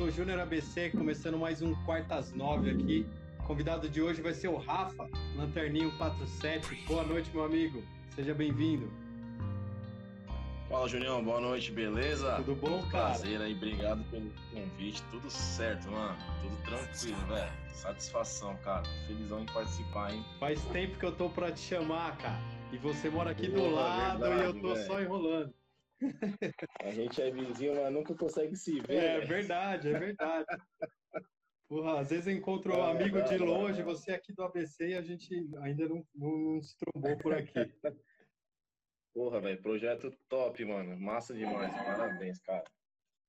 [0.00, 3.06] Sou Júnior ABC, começando mais um Quartas Nove aqui.
[3.38, 5.06] O convidado de hoje vai ser o Rafa,
[5.36, 6.74] Lanterninho 47.
[6.86, 7.84] Boa noite, meu amigo.
[8.14, 8.90] Seja bem-vindo.
[10.70, 11.22] Fala, Junião.
[11.22, 12.36] Boa noite, beleza?
[12.36, 13.08] Tudo bom, cara?
[13.10, 15.02] Prazer aí, obrigado pelo convite.
[15.10, 16.16] Tudo certo, mano.
[16.40, 17.52] Tudo tranquilo, velho.
[17.74, 18.84] Satisfação, cara.
[19.06, 20.24] Felizão em participar, hein?
[20.38, 22.40] Faz tempo que eu tô pra te chamar, cara.
[22.72, 24.86] E você mora aqui do Porra, lado e eu verdade, tô velho.
[24.86, 25.59] só enrolando.
[26.80, 28.96] A gente é vizinho, mas nunca consegue se ver.
[28.96, 29.28] É velho.
[29.28, 30.46] verdade, é verdade.
[31.68, 35.02] Porra, às vezes encontro um Ah, amigo de longe, você aqui do ABC e a
[35.02, 37.52] gente ainda não, não, se trombou por aqui.
[39.14, 39.62] Porra, velho.
[39.62, 40.98] Projeto top, mano.
[40.98, 41.72] Massa demais.
[41.72, 42.64] Parabéns, cara.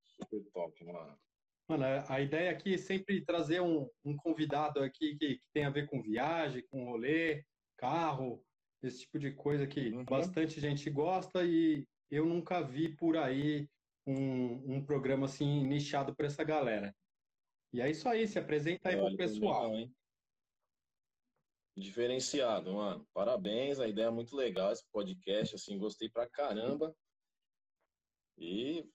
[0.06, 1.20] Super top, mano.
[1.68, 5.66] Mano, a a ideia aqui é sempre trazer um, um convidado aqui que, que tem
[5.66, 7.44] a ver com viagem, com rolê,
[7.78, 8.44] carro,
[8.82, 10.04] esse tipo de coisa que Uhum.
[10.04, 13.68] bastante gente gosta e eu nunca vi por aí
[14.06, 16.94] um, um programa assim nichado para essa galera.
[17.74, 19.64] E é isso aí, se apresenta aí pro Olha, pessoal.
[19.64, 19.96] legal, hein?
[21.78, 23.08] Diferenciado, mano.
[23.14, 26.94] Parabéns, a ideia é muito legal, esse podcast, assim, gostei pra caramba.
[28.38, 28.86] E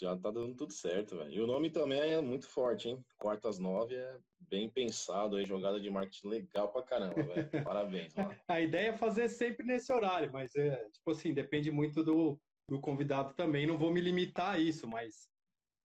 [0.00, 1.30] já tá dando tudo certo, velho.
[1.30, 3.04] E o nome também é muito forte, hein?
[3.18, 7.50] Quartas nove é bem pensado aí, jogada de marketing legal pra caramba, velho.
[7.64, 8.34] Parabéns, mano.
[8.48, 12.80] A ideia é fazer sempre nesse horário, mas é tipo assim, depende muito do, do
[12.80, 13.66] convidado também.
[13.66, 15.28] Não vou me limitar a isso, mas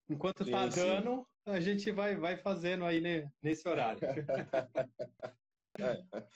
[0.10, 0.80] enquanto tá Sim, sim.
[0.80, 4.00] dando, a gente vai, vai fazendo aí né, nesse horário.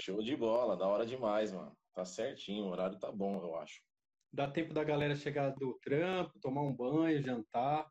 [0.00, 1.76] Show de bola, da hora demais, mano.
[1.92, 3.87] Tá certinho, o horário tá bom, eu acho.
[4.32, 7.88] Dá tempo da galera chegar do trampo, tomar um banho, jantar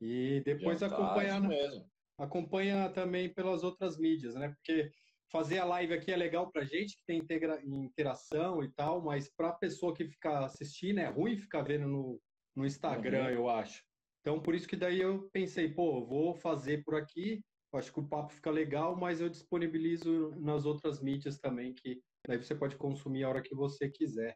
[0.00, 1.86] e depois tá, acompanhar, mesmo.
[2.16, 4.48] acompanha também pelas outras mídias, né?
[4.50, 4.90] Porque
[5.30, 9.32] fazer a live aqui é legal pra gente que tem integra- interação e tal, mas
[9.34, 12.20] pra pessoa que fica assistindo é ruim ficar vendo no,
[12.54, 13.30] no Instagram, Uhum.
[13.30, 13.82] eu acho.
[14.20, 17.40] Então por isso que daí eu pensei, pô, vou fazer por aqui.
[17.74, 22.38] Acho que o papo fica legal, mas eu disponibilizo nas outras mídias também, que daí
[22.42, 24.34] você pode consumir a hora que você quiser.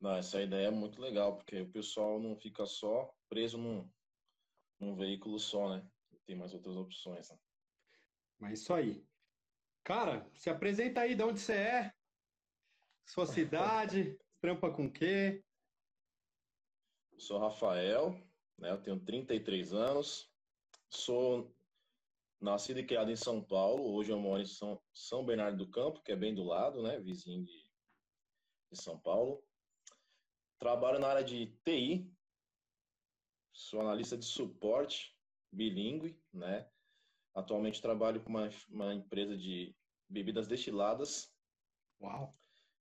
[0.00, 3.88] Não, essa ideia é muito legal, porque o pessoal não fica só preso num,
[4.78, 5.86] num veículo só, né?
[6.24, 7.38] Tem mais outras opções, né?
[8.38, 9.04] Mas isso aí.
[9.84, 11.94] Cara, se apresenta aí de onde você é,
[13.06, 15.44] sua cidade, trampa com o quê?
[17.18, 18.12] Sou Rafael,
[18.56, 18.70] né?
[18.70, 20.32] Eu tenho 33 anos,
[20.88, 21.54] sou
[22.40, 26.02] nascido e criado em São Paulo, hoje eu moro em São, São Bernardo do Campo,
[26.02, 26.98] que é bem do lado, né?
[27.00, 27.70] Vizinho de,
[28.70, 29.44] de São Paulo.
[30.60, 32.06] Trabalho na área de TI,
[33.50, 35.16] sou analista de suporte
[35.50, 36.68] bilíngue, né?
[37.34, 39.74] Atualmente trabalho com uma, uma empresa de
[40.06, 41.34] bebidas destiladas.
[41.98, 42.36] Uau!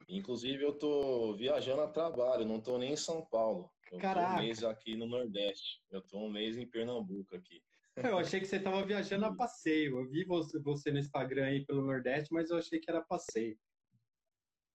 [0.10, 3.72] Inclusive, eu tô viajando a trabalho, não tô nem em São Paulo.
[3.92, 4.34] Eu tô Caraca.
[4.34, 5.82] um mês aqui no Nordeste.
[5.90, 7.64] Eu tô um mês em Pernambuco aqui.
[8.14, 10.00] Eu achei que você estava viajando a passeio.
[10.00, 13.58] Eu vi você, você no Instagram aí pelo Nordeste, mas eu achei que era passeio.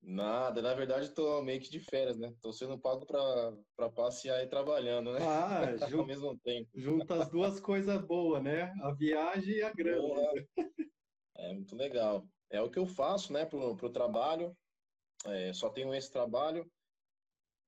[0.07, 2.35] Nada, na verdade, tô meio que de férias, né?
[2.43, 5.21] Tô sendo pago pra passear e trabalhando, né?
[5.23, 6.69] Ah, Ao ju- mesmo tempo.
[6.75, 8.65] junta as duas coisas boas, né?
[8.83, 10.47] A viagem e a grana.
[11.37, 12.27] É muito legal.
[12.51, 14.55] É o que eu faço, né, pro, pro trabalho.
[15.25, 16.71] É, só tenho esse trabalho.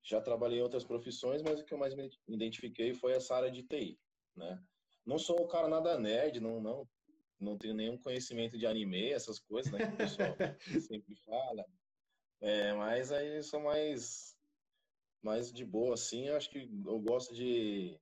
[0.04, 3.50] Já trabalhei em outras profissões, mas o que eu mais me identifiquei foi essa área
[3.50, 3.98] de TI,
[4.36, 4.62] né?
[5.06, 6.86] Não sou um cara nada nerd, não, não,
[7.41, 10.36] não tenho nenhum conhecimento de anime, essas coisas, né, que o pessoal
[10.88, 11.64] sempre fala.
[12.41, 14.36] É, mas aí sou mais,
[15.22, 16.28] mais de boa, assim.
[16.28, 17.98] Eu acho que eu gosto de,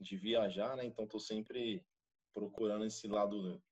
[0.00, 0.84] de viajar, né?
[0.84, 1.82] Então tô sempre
[2.32, 3.62] procurando esse lado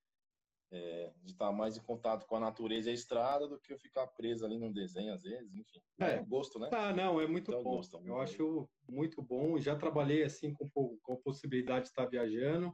[0.72, 3.78] é, de estar mais em contato com a natureza e a estrada do que eu
[3.78, 5.80] ficar preso ali num desenho, às vezes, enfim.
[6.00, 6.14] É.
[6.14, 6.68] É, gosto, né?
[6.72, 7.76] Ah, não, é muito Então, bom.
[7.76, 9.58] gosto, muito Eu acho muito bom.
[9.58, 10.68] Já trabalhei assim com,
[11.02, 12.72] com a possibilidade de estar viajando.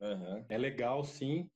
[0.00, 0.44] Aham.
[0.48, 1.48] É legal, sim.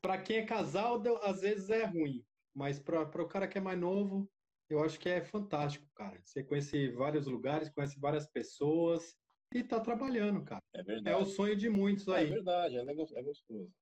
[0.00, 2.24] Para quem é casal, às vezes é ruim,
[2.54, 4.30] mas para o cara que é mais novo,
[4.68, 6.20] eu acho que é fantástico, cara.
[6.24, 9.16] Você conhece vários lugares, conhece várias pessoas
[9.54, 10.62] e tá trabalhando, cara.
[10.74, 11.34] É É o verdade.
[11.34, 12.30] sonho de muitos É aí.
[12.30, 13.72] verdade, é é gostoso.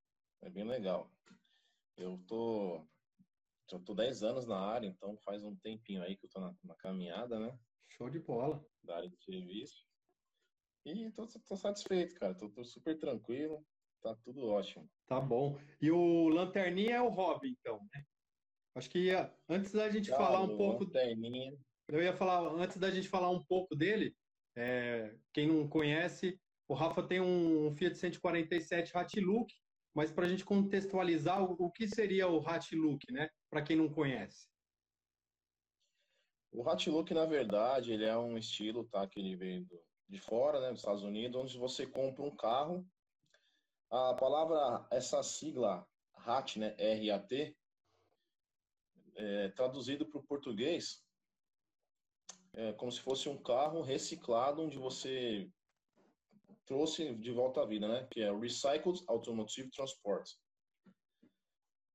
[0.43, 1.11] É bem legal.
[1.97, 2.87] Eu tô.
[3.71, 6.57] Já tô 10 anos na área, então faz um tempinho aí que eu tô na,
[6.65, 7.57] na caminhada, né?
[7.89, 8.65] Show de bola.
[8.83, 9.85] Da área de serviço.
[10.85, 12.35] E tô, tô satisfeito, cara.
[12.37, 13.65] Tô, tô super tranquilo.
[14.03, 14.89] Tá tudo ótimo.
[15.07, 15.59] Tá bom.
[15.81, 18.05] E o Lanterninha é o hobby, então, né?
[18.75, 21.57] Acho que ah, antes da gente falar um pouco lanterninha.
[21.89, 24.15] Eu ia falar, antes da gente falar um pouco dele,
[24.57, 29.53] é, quem não conhece, o Rafa tem um Fiat 147 Hatchlook,
[29.95, 33.29] mas para a gente contextualizar o, o, que seria o Hat Look, né?
[33.51, 34.49] Para quem não conhece.
[36.53, 39.07] O Hat Look, na verdade, ele é um estilo, tá?
[39.07, 42.87] Que ele veio do, de fora, né, dos Estados Unidos, onde você compra um carro.
[43.91, 47.57] A palavra, essa sigla HAT, né, R-A-T,
[49.17, 51.05] é, traduzido para o português,
[52.53, 55.51] é como se fosse um carro reciclado, onde você
[56.67, 58.07] trouxe de volta à vida, né?
[58.13, 60.31] Que é Recycled Automotive Transport.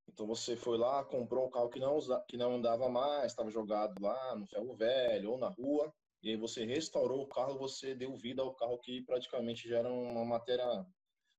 [0.07, 3.50] Então você foi lá, comprou um carro que não, usa, que não andava mais, estava
[3.50, 7.94] jogado lá no ferro velho ou na rua, e aí você restaurou o carro, você
[7.94, 10.86] deu vida ao carro que praticamente já era uma matéria,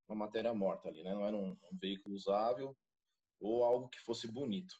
[0.07, 1.13] uma matéria morta ali, né?
[1.13, 2.75] Não era um, um veículo usável
[3.39, 4.75] ou algo que fosse bonito,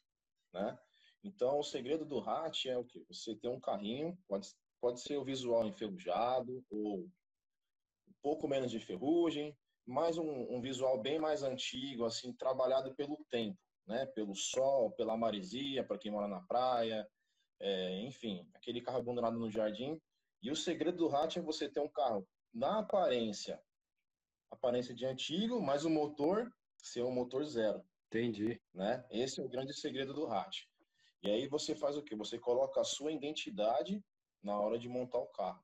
[0.53, 0.77] né?
[1.23, 3.03] Então o segredo do hatch é o que?
[3.09, 4.47] Você tem um carrinho, pode,
[4.79, 11.01] pode ser o visual enferrujado ou um pouco menos de ferrugem, mais um, um visual
[11.01, 14.05] bem mais antigo, assim, trabalhado pelo tempo, né?
[14.07, 17.07] Pelo sol, pela maresia, para quem mora na praia,
[17.59, 19.99] é, enfim, aquele carro abandonado no jardim.
[20.41, 23.61] E o segredo do hatch é você ter um carro na aparência,
[24.51, 27.83] aparência de antigo, mas o motor ser um motor zero.
[28.07, 28.61] Entendi.
[28.73, 29.05] Né?
[29.09, 30.65] Esse é o grande segredo do hatch.
[31.23, 32.15] E aí você faz o que?
[32.15, 34.03] Você coloca a sua identidade
[34.41, 35.63] na hora de montar o carro.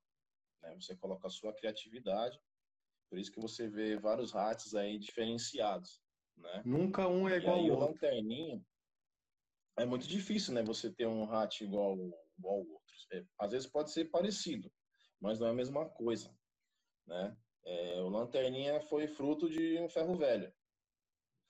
[0.61, 0.75] Né?
[0.79, 2.39] Você coloca a sua criatividade.
[3.09, 6.01] Por isso que você vê vários hatches aí diferenciados.
[6.35, 6.61] Né?
[6.65, 7.77] Nunca um é igual ao outro.
[7.77, 8.61] O lanterninha,
[9.77, 10.63] é muito difícil, né?
[10.63, 11.95] Você ter um hatch igual,
[12.37, 12.93] igual ao outro.
[13.11, 14.71] É, às vezes pode ser parecido,
[15.19, 16.35] mas não é a mesma coisa,
[17.05, 17.35] né?
[17.65, 20.51] É, o Lanterninha foi fruto de um ferro velho.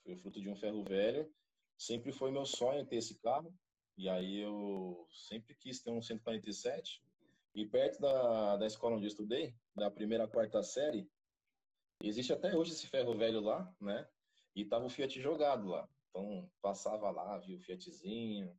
[0.04, 1.32] Foi fruto de um ferro velho.
[1.78, 3.54] Sempre foi meu sonho ter esse carro.
[3.98, 7.02] E aí eu sempre quis ter um 147.
[7.56, 11.08] E perto da, da escola onde eu estudei, da primeira à quarta série,
[12.02, 14.08] existe até hoje esse ferro velho lá, né?
[14.56, 15.88] E tava o Fiat jogado lá.
[16.10, 18.56] Então, passava lá, viu o Fiatzinho,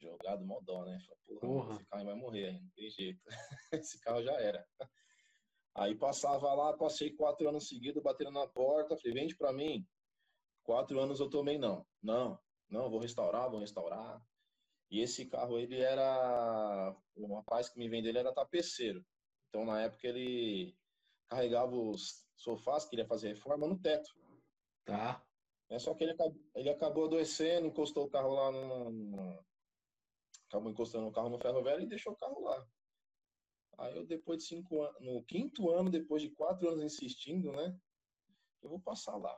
[0.00, 0.98] jogado, mó dó, né?
[1.00, 3.20] Falei, porra, esse carro vai morrer, não tem jeito.
[3.72, 4.66] esse carro já era.
[5.78, 9.86] Aí passava lá, passei quatro anos seguidos, batendo na porta, falei, vende pra mim.
[10.64, 11.86] Quatro anos eu tomei não.
[12.02, 12.38] Não,
[12.68, 14.20] não, vou restaurar, vou restaurar.
[14.90, 16.96] E esse carro, ele era...
[17.14, 19.04] O rapaz que me vendeu, ele era tapeceiro.
[19.48, 20.76] Então, na época, ele
[21.28, 24.10] carregava os sofás, queria fazer reforma no teto.
[24.84, 25.22] Tá.
[25.68, 26.16] É, só que ele,
[26.54, 29.44] ele acabou adoecendo, encostou o carro lá no, no,
[30.48, 32.66] Acabou encostando o carro no ferro velho e deixou o carro lá.
[33.78, 37.78] Aí eu, depois de cinco anos, no quinto ano, depois de quatro anos insistindo, né?
[38.62, 39.36] Eu vou passar lá.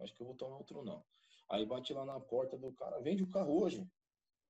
[0.00, 1.04] Acho que eu vou tomar outro não.
[1.48, 3.84] Aí bati lá na porta do cara, vende o carro hoje.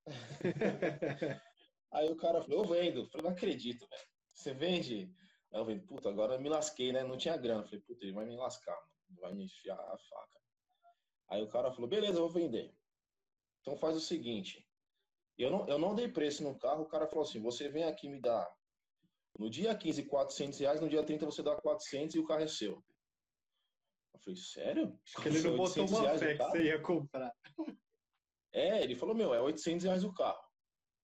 [1.91, 3.01] Aí o cara falou, eu vendo.
[3.01, 4.07] Eu falei, não acredito, velho.
[4.35, 5.13] Você vende?
[5.53, 7.03] Aí eu falei, puta, agora me lasquei, né?
[7.03, 7.63] Não tinha grana.
[7.63, 9.21] Eu falei, puta, ele vai me lascar, mano.
[9.21, 10.41] vai me enfiar a faca.
[11.29, 12.75] Aí o cara falou, beleza, eu vou vender.
[13.61, 14.67] Então faz o seguinte,
[15.39, 18.09] eu não, eu não dei preço no carro, o cara falou assim, você vem aqui
[18.09, 18.51] me dar
[19.39, 22.49] no dia 15, 400 reais, no dia 30 você dá 400 e o carro é
[22.49, 22.83] seu.
[24.15, 25.01] Eu falei, sério?
[25.25, 27.33] Ele não botou uma fé que você ia comprar.
[28.53, 30.43] É, ele falou, meu, é 800 reais o carro,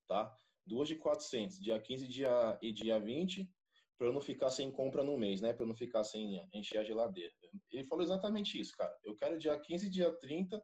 [0.07, 0.35] tá?
[0.65, 3.49] Duas de 400, dia 15 dia, e dia 20,
[3.97, 5.53] para eu não ficar sem compra no mês, né?
[5.53, 7.33] Para eu não ficar sem encher a geladeira.
[7.71, 8.95] Ele falou exatamente isso, cara.
[9.03, 10.61] Eu quero dia 15 dia 30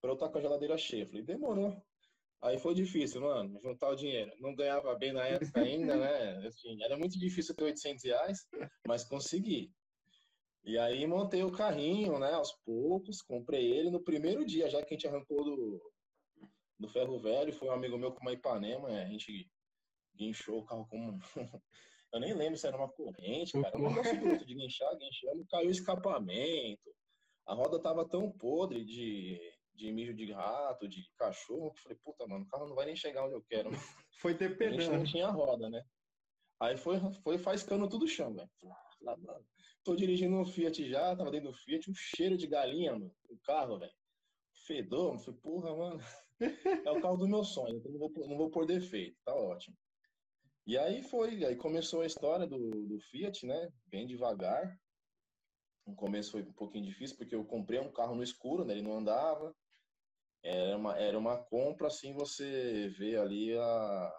[0.00, 1.02] para eu estar com a geladeira cheia.
[1.02, 1.80] Eu falei, demorou.
[2.40, 4.32] Aí foi difícil, mano, juntar o dinheiro.
[4.38, 6.46] Não ganhava bem na época ainda, né?
[6.46, 8.46] Assim, era muito difícil ter 800 reais,
[8.86, 9.72] mas consegui.
[10.64, 12.32] E aí montei o carrinho, né?
[12.32, 15.92] Aos poucos, comprei ele no primeiro dia, já que a gente arrancou do,
[16.78, 17.52] do ferro velho.
[17.52, 19.50] Foi um amigo meu com uma Ipanema, a gente
[20.14, 21.18] guinchou o carro com
[22.12, 23.76] Eu nem lembro se era uma corrente, cara.
[23.76, 26.94] Um negócio bruto de guinchar, guinchando, caiu o escapamento.
[27.46, 29.38] A roda tava tão podre de,
[29.78, 32.96] de mijo de rato, de cachorro, que falei, puta, mano, o carro não vai nem
[32.96, 33.70] chegar onde eu quero.
[34.20, 34.80] Foi dependendo.
[34.80, 35.82] A gente não tinha roda, né?
[36.60, 38.50] Aí foi, foi faiscando tudo o chão, velho.
[39.84, 43.38] Tô dirigindo um Fiat já, tava dentro do Fiat, um cheiro de galinha, mano, o
[43.38, 43.92] carro, velho.
[44.66, 46.00] Fedor, falei, porra, mano.
[46.86, 49.76] É o carro do meu sonho, então não vou, não vou pôr defeito, tá ótimo.
[50.64, 53.68] E aí foi, aí começou a história do, do Fiat, né?
[53.86, 54.78] Bem devagar.
[55.84, 58.74] No começo foi um pouquinho difícil, porque eu comprei um carro no escuro, né?
[58.74, 59.52] Ele não andava.
[60.42, 64.12] Era uma, era uma compra, assim, você vê ali a,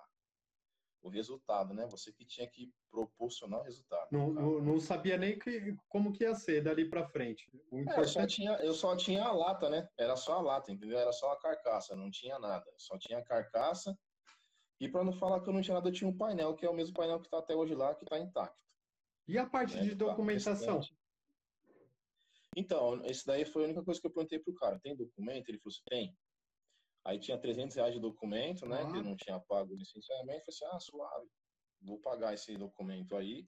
[1.02, 1.88] o resultado, né?
[1.88, 4.08] Você que tinha que proporcionar o resultado.
[4.12, 7.50] Não, não, não sabia nem que, como que ia ser dali para frente.
[7.72, 9.88] É, eu, só tinha, eu só tinha a lata, né?
[9.98, 10.98] Era só a lata, entendeu?
[10.98, 12.66] Era só a carcaça, não tinha nada.
[12.78, 13.98] Só tinha a carcaça
[14.80, 16.70] e para não falar que eu não tinha nada, eu tinha um painel, que é
[16.70, 18.58] o mesmo painel que está até hoje lá, que está intacto.
[19.28, 20.80] E a parte né, de documentação?
[22.60, 24.78] Então, esse daí foi a única coisa que eu perguntei pro cara.
[24.82, 25.48] Tem documento?
[25.48, 26.18] Ele falou assim, tem.
[27.06, 28.86] Aí tinha 300 reais de documento, né?
[28.92, 30.44] Que eu não tinha pago o licenciamento.
[30.46, 31.30] Eu falei assim, ah, suave.
[31.82, 33.48] Vou pagar esse documento aí.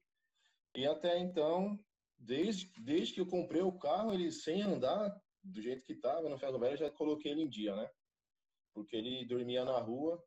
[0.74, 1.78] E até então,
[2.18, 5.14] desde, desde que eu comprei o carro, ele sem andar
[5.44, 7.90] do jeito que estava no ferro velho, eu já coloquei ele em dia, né?
[8.74, 10.24] Porque ele dormia na rua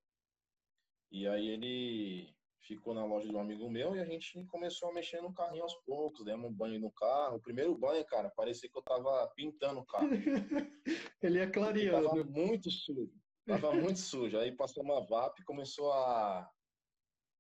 [1.11, 2.34] e aí ele
[2.67, 5.63] ficou na loja de um amigo meu e a gente começou a mexer no carrinho
[5.63, 7.37] aos poucos, demos um banho no carro.
[7.37, 10.09] O primeiro banho, cara, parecia que eu tava pintando o carro.
[11.23, 12.09] ele é clareando.
[12.09, 13.13] Tava muito sujo.
[13.47, 14.39] Tava muito sujo.
[14.39, 16.51] Aí passou uma VAP e começou a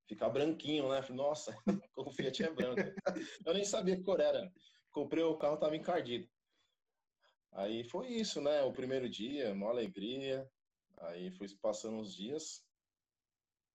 [0.06, 1.02] ficar branquinho, né?
[1.02, 1.56] Falei, nossa,
[1.96, 2.82] o Fiat é branco.
[3.46, 4.52] Eu nem sabia que cor era.
[4.90, 6.28] Comprei o carro, tava encardido.
[7.52, 8.62] Aí foi isso, né?
[8.62, 10.48] O primeiro dia, uma alegria.
[10.98, 12.62] Aí foi passando os dias.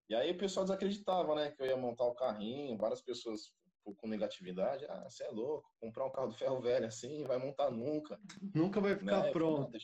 [0.09, 1.51] E aí o pessoal desacreditava, né?
[1.51, 4.85] Que eu ia montar o carrinho, várias pessoas com negatividade.
[4.85, 8.19] Ah, você é louco, comprar um carro do ferro velho assim, vai montar nunca.
[8.53, 9.31] Nunca vai ficar né?
[9.31, 9.77] pronto.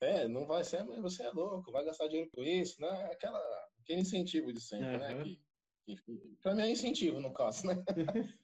[0.00, 3.08] é, não vai ser, mas você é louco, vai gastar dinheiro com isso, né?
[3.12, 3.40] Aquela,
[3.80, 4.98] aquele incentivo de sempre, uhum.
[4.98, 5.22] né?
[5.22, 7.74] Que, que, pra mim é incentivo, no caso, né?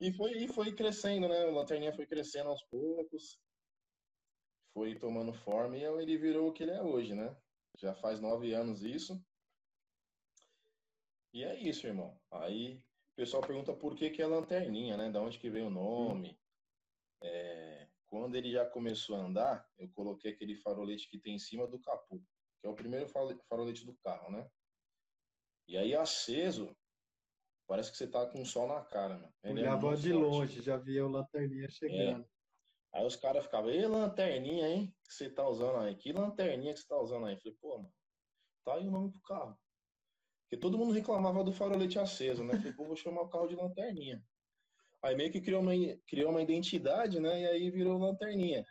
[0.00, 1.42] e, foi, e foi crescendo, né?
[1.42, 3.38] A lanterninha foi crescendo aos poucos
[4.76, 7.34] foi tomando forma e ele virou o que ele é hoje, né?
[7.78, 9.18] Já faz nove anos isso.
[11.36, 12.18] E é isso, irmão.
[12.30, 15.10] Aí o pessoal pergunta por que, que é lanterninha, né?
[15.10, 16.40] Da onde que veio o nome.
[17.22, 21.66] É, quando ele já começou a andar, eu coloquei aquele farolete que tem em cima
[21.66, 22.22] do capô,
[22.58, 24.50] que é o primeiro farolete do carro, né?
[25.68, 26.74] E aí aceso,
[27.66, 29.34] parece que você tá com o sol na cara, mano.
[29.42, 32.24] Ele Olhava é de longe, já via o lanterninha chegando.
[32.24, 32.28] É.
[32.98, 34.96] Aí os caras ficavam, e lanterninha, hein?
[35.06, 35.94] Que você tá usando aí?
[35.96, 37.34] Que lanterninha que você tá usando aí?
[37.34, 37.94] Eu falei, pô, mano,
[38.64, 39.58] tá aí o nome pro carro.
[40.48, 42.56] Porque todo mundo reclamava do farolete aceso, né?
[42.56, 44.22] Falei, pô, vou chamar o carro de lanterninha.
[45.02, 45.72] Aí meio que criou uma,
[46.06, 47.42] criou uma identidade, né?
[47.42, 48.64] E aí virou lanterninha.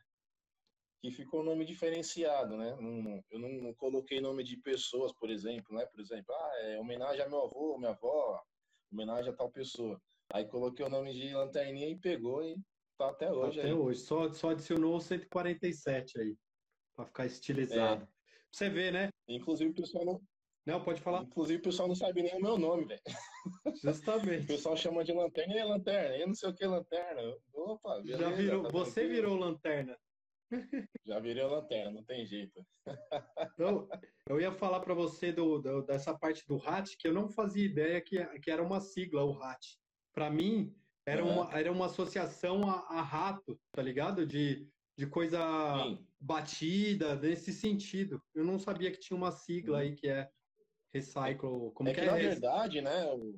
[1.01, 2.75] Que ficou um nome diferenciado, né?
[2.79, 5.85] Não, eu não, não, coloquei nome de pessoas, por exemplo, né?
[5.85, 8.41] Por exemplo, ah, é homenagem a meu avô, minha avó,
[8.91, 10.01] homenagem a tal pessoa.
[10.33, 12.55] Aí coloquei o nome de lanterninha e pegou e
[12.97, 13.59] Tá até hoje.
[13.59, 13.73] Até aí.
[13.73, 13.99] hoje.
[14.01, 16.37] Só, só adicionou 147 aí.
[16.95, 18.03] Pra ficar estilizado.
[18.03, 18.07] É.
[18.51, 19.09] Você vê, né?
[19.27, 20.21] Inclusive o pessoal não.
[20.65, 21.21] Não, pode falar.
[21.21, 23.01] Inclusive o pessoal não sabe nem o meu nome, velho.
[23.83, 24.43] Justamente.
[24.45, 27.21] o pessoal chama de lanterna e é lanterna, e não sei o que lanterna.
[27.53, 29.15] Opa, beleza, Já virou, tá você tranquilo.
[29.15, 29.97] virou lanterna.
[31.05, 32.65] Já virei lanterna, não tem jeito.
[33.53, 33.87] Então,
[34.27, 37.65] eu ia falar para você do, do, dessa parte do RAT, que eu não fazia
[37.65, 39.63] ideia que, que era uma sigla, o RAT.
[40.13, 40.73] Para mim,
[41.05, 41.41] era, uhum.
[41.41, 44.25] uma, era uma associação a, a, rato, tá ligado?
[44.25, 44.67] De,
[44.97, 45.39] de coisa
[45.83, 46.07] Sim.
[46.19, 48.19] batida, nesse sentido.
[48.33, 49.83] Eu não sabia que tinha uma sigla uhum.
[49.83, 50.27] aí que é
[50.95, 51.71] Recycle.
[51.73, 52.11] Como é que, que é?
[52.11, 53.35] na verdade, né, o,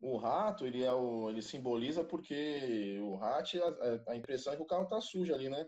[0.00, 4.62] o rato, ele, é o, ele simboliza porque o rato, a, a impressão é que
[4.62, 5.66] o carro tá sujo ali, né?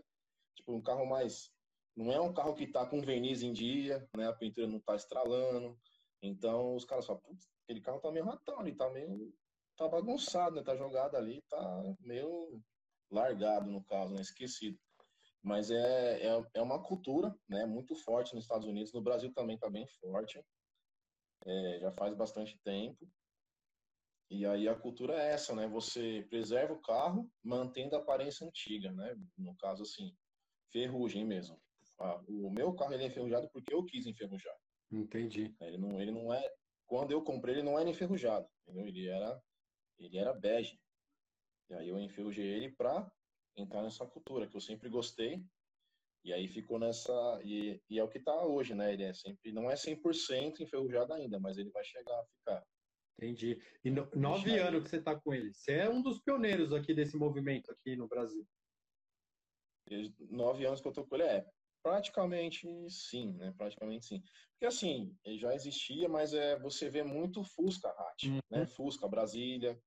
[0.55, 1.51] Tipo, um carro mais...
[1.95, 4.27] Não é um carro que tá com verniz em dia, né?
[4.27, 5.77] A pintura não tá estralando.
[6.21, 9.33] Então, os caras falam, putz, aquele carro tá meio ratão, ele tá meio
[9.77, 10.63] tá bagunçado, né?
[10.63, 12.61] Tá jogado ali, tá meio
[13.11, 14.21] largado no caso, né?
[14.21, 14.77] Esquecido.
[15.41, 17.65] Mas é, é, é uma cultura, né?
[17.65, 18.93] Muito forte nos Estados Unidos.
[18.93, 20.41] No Brasil também tá bem forte.
[21.45, 23.07] É, já faz bastante tempo.
[24.29, 25.67] E aí a cultura é essa, né?
[25.67, 29.15] Você preserva o carro, mantendo a aparência antiga, né?
[29.37, 30.15] No caso, assim,
[30.71, 31.59] ferrugem mesmo.
[32.27, 34.55] O meu carro ele é enferrujado porque eu quis enferrujar.
[34.91, 35.55] Entendi.
[35.61, 36.47] Ele não, ele não é.
[36.85, 38.47] Quando eu comprei, ele não era enferrujado.
[38.67, 38.87] Entendeu?
[38.87, 39.41] Ele era
[39.99, 40.79] ele era bege.
[41.69, 43.11] E aí eu enferrujei ele para
[43.55, 45.43] entrar nessa cultura que eu sempre gostei.
[46.23, 47.39] E aí ficou nessa.
[47.43, 48.93] E, e é o que está hoje, né?
[48.93, 49.51] Ele é sempre.
[49.51, 52.63] Não é 100% enferrujado ainda, mas ele vai chegar a ficar.
[53.17, 53.61] Entendi.
[53.83, 55.53] E no, nove anos que você está com ele.
[55.53, 58.45] Você é um dos pioneiros aqui desse movimento aqui no Brasil.
[60.29, 61.23] Nove anos que eu tô com ele.
[61.23, 61.45] É,
[61.81, 63.53] praticamente sim, né?
[63.57, 64.21] Praticamente sim.
[64.51, 68.39] Porque assim, já existia, mas é, você vê muito Fusca Hat, uhum.
[68.49, 68.65] né?
[68.67, 69.81] Fusca, Brasília,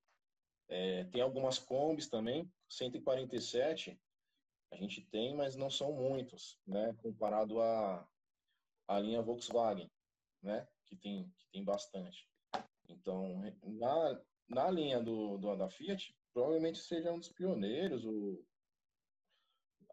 [0.68, 3.98] é, tem algumas combis também, 147
[4.72, 6.94] a gente tem, mas não são muitos, né?
[7.02, 8.08] Comparado à,
[8.88, 9.90] à linha Volkswagen,
[10.42, 10.66] né?
[10.86, 12.26] Que tem, que tem bastante.
[12.88, 18.42] Então, na, na linha do, do, da Fiat, provavelmente seja um dos pioneiros, o,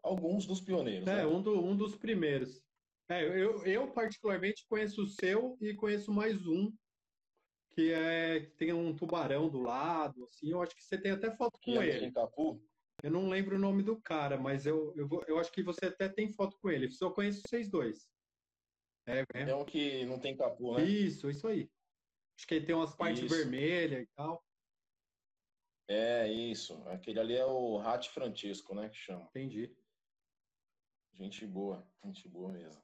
[0.02, 1.06] alguns dos pioneiros.
[1.06, 1.26] É, né?
[1.26, 2.62] um, do, um dos primeiros.
[3.10, 6.72] É, eu, eu particularmente conheço o seu e conheço mais um
[7.72, 10.50] que é que tem um tubarão do lado, assim.
[10.50, 12.10] Eu acho que você tem até foto com que ele.
[12.12, 12.60] Capu?
[13.02, 16.08] Eu não lembro o nome do cara, mas eu, eu, eu acho que você até
[16.08, 16.90] tem foto com ele.
[16.90, 18.08] Só conheço vocês dois.
[19.06, 19.54] É, é.
[19.54, 20.84] um que não tem capu, né?
[20.84, 21.70] Isso, isso aí.
[22.36, 24.44] Acho que ele tem umas partes vermelhas e tal.
[25.88, 26.80] É, isso.
[26.88, 29.26] Aquele ali é o Rat Francisco, né, que chama.
[29.30, 29.74] Entendi.
[31.14, 32.80] Gente boa, gente boa mesmo.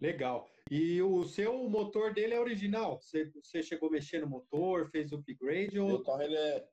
[0.00, 0.48] Legal.
[0.70, 3.00] E o seu motor dele é original?
[3.00, 5.96] Você, você chegou a mexer no motor, fez upgrade ou...
[5.96, 6.68] O carro, ele é...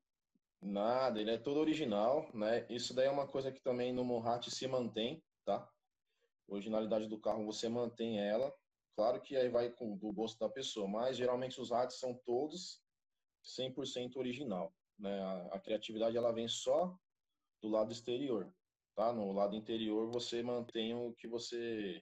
[0.62, 2.66] Nada, ele é todo original, né?
[2.70, 5.58] Isso daí é uma coisa que também no Mohat se mantém, tá?
[5.58, 8.54] A originalidade do carro, você mantém ela.
[8.96, 12.82] Claro que aí vai com, do gosto da pessoa, mas geralmente os hats são todos
[13.44, 15.22] 100% original, né?
[15.22, 16.98] A, a criatividade, ela vem só
[17.62, 18.52] do lado exterior,
[18.96, 19.14] tá?
[19.14, 22.02] No lado interior, você mantém o que você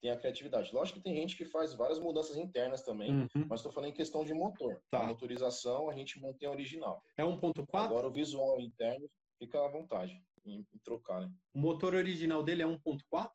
[0.00, 0.74] tem a criatividade.
[0.74, 3.46] Lógico que tem gente que faz várias mudanças internas também, uhum.
[3.48, 4.80] mas estou falando em questão de motor.
[4.90, 5.00] Tá.
[5.00, 7.02] A motorização a gente mantém a original.
[7.16, 7.66] É 1.4?
[7.72, 11.32] Agora o visual interno fica à vontade em, em trocar, né?
[11.54, 13.30] O motor original dele é 1.4?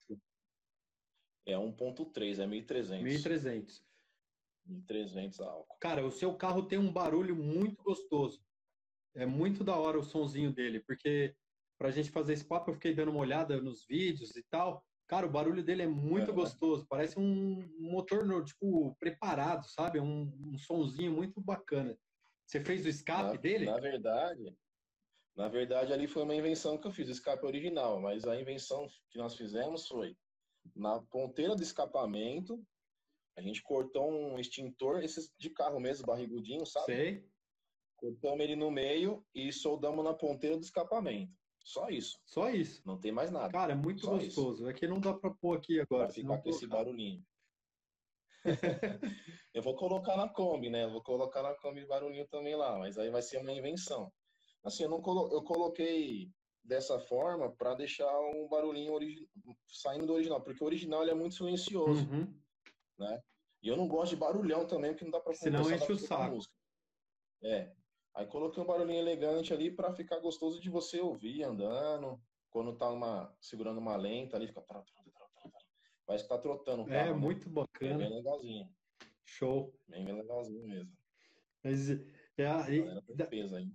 [1.47, 3.03] É 1.3, é 1300.
[3.03, 3.85] 1300.
[4.65, 5.77] 1300 a álcool.
[5.79, 8.43] Cara, o seu carro tem um barulho muito gostoso.
[9.13, 11.35] É muito da hora o sonzinho dele, porque
[11.77, 14.83] pra gente fazer esse papo eu fiquei dando uma olhada nos vídeos e tal.
[15.07, 16.85] Cara, o barulho dele é muito é, gostoso.
[16.87, 19.99] Parece um motor, tipo, preparado, sabe?
[19.99, 21.97] Um, um sonzinho muito bacana.
[22.45, 23.65] Você fez o escape na, dele?
[23.65, 24.55] Na verdade,
[25.35, 27.99] na verdade, ali foi uma invenção que eu fiz, o escape original.
[27.99, 30.15] Mas a invenção que nós fizemos foi
[30.75, 32.65] na ponteira do escapamento,
[33.37, 36.85] a gente cortou um extintor, esses de carro mesmo, barrigudinho, sabe?
[36.85, 37.29] Sei.
[37.97, 41.33] Cortamos ele no meio e soldamos na ponteira do escapamento.
[41.65, 42.19] Só isso.
[42.23, 42.81] Só isso.
[42.85, 43.51] Não tem mais nada.
[43.51, 44.61] Cara, é muito Só gostoso.
[44.61, 44.69] Isso.
[44.69, 46.05] É que não dá para pôr aqui agora.
[46.05, 47.25] Vai ficar com esse barulhinho.
[49.51, 50.83] eu vou colocar na Kombi, né?
[50.83, 54.13] Eu vou colocar na Kombi barulhinho também lá, mas aí vai ser uma invenção.
[54.63, 55.33] Assim, eu não colo...
[55.33, 56.31] eu coloquei
[56.63, 59.27] dessa forma para deixar um barulhinho origi...
[59.67, 62.31] saindo do original, porque o original ele é muito silencioso, uhum.
[62.99, 63.19] né?
[63.63, 66.35] E eu não gosto de barulhão também, porque não dá para Senão enche o saco.
[66.35, 66.53] Música.
[67.43, 67.74] É.
[68.15, 72.19] Aí coloquei um barulhinho elegante ali para ficar gostoso de você ouvir andando.
[72.49, 74.63] Quando tá uma, segurando uma lenta ali, fica.
[76.05, 76.83] Parece que tá trotando.
[76.83, 77.17] O é, carro, é, né?
[77.19, 77.95] muito bacana.
[77.95, 78.69] É bem legalzinho.
[79.25, 79.77] Show.
[79.87, 80.91] Bem, legalzinho mesmo.
[81.61, 82.03] Mas, é,
[82.69, 82.83] e,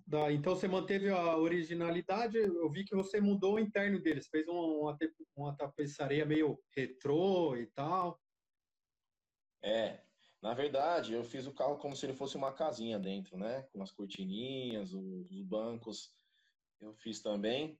[0.06, 2.38] da, então você manteve a originalidade.
[2.38, 4.96] Eu vi que você mudou o interno deles, fez uma,
[5.36, 8.18] uma tapeçaria meio retrô e tal.
[9.62, 10.00] É,
[10.42, 13.62] na verdade, eu fiz o carro como se ele fosse uma casinha dentro, né?
[13.72, 16.12] Com as cortininhas, os, os bancos.
[16.80, 17.78] Eu fiz também.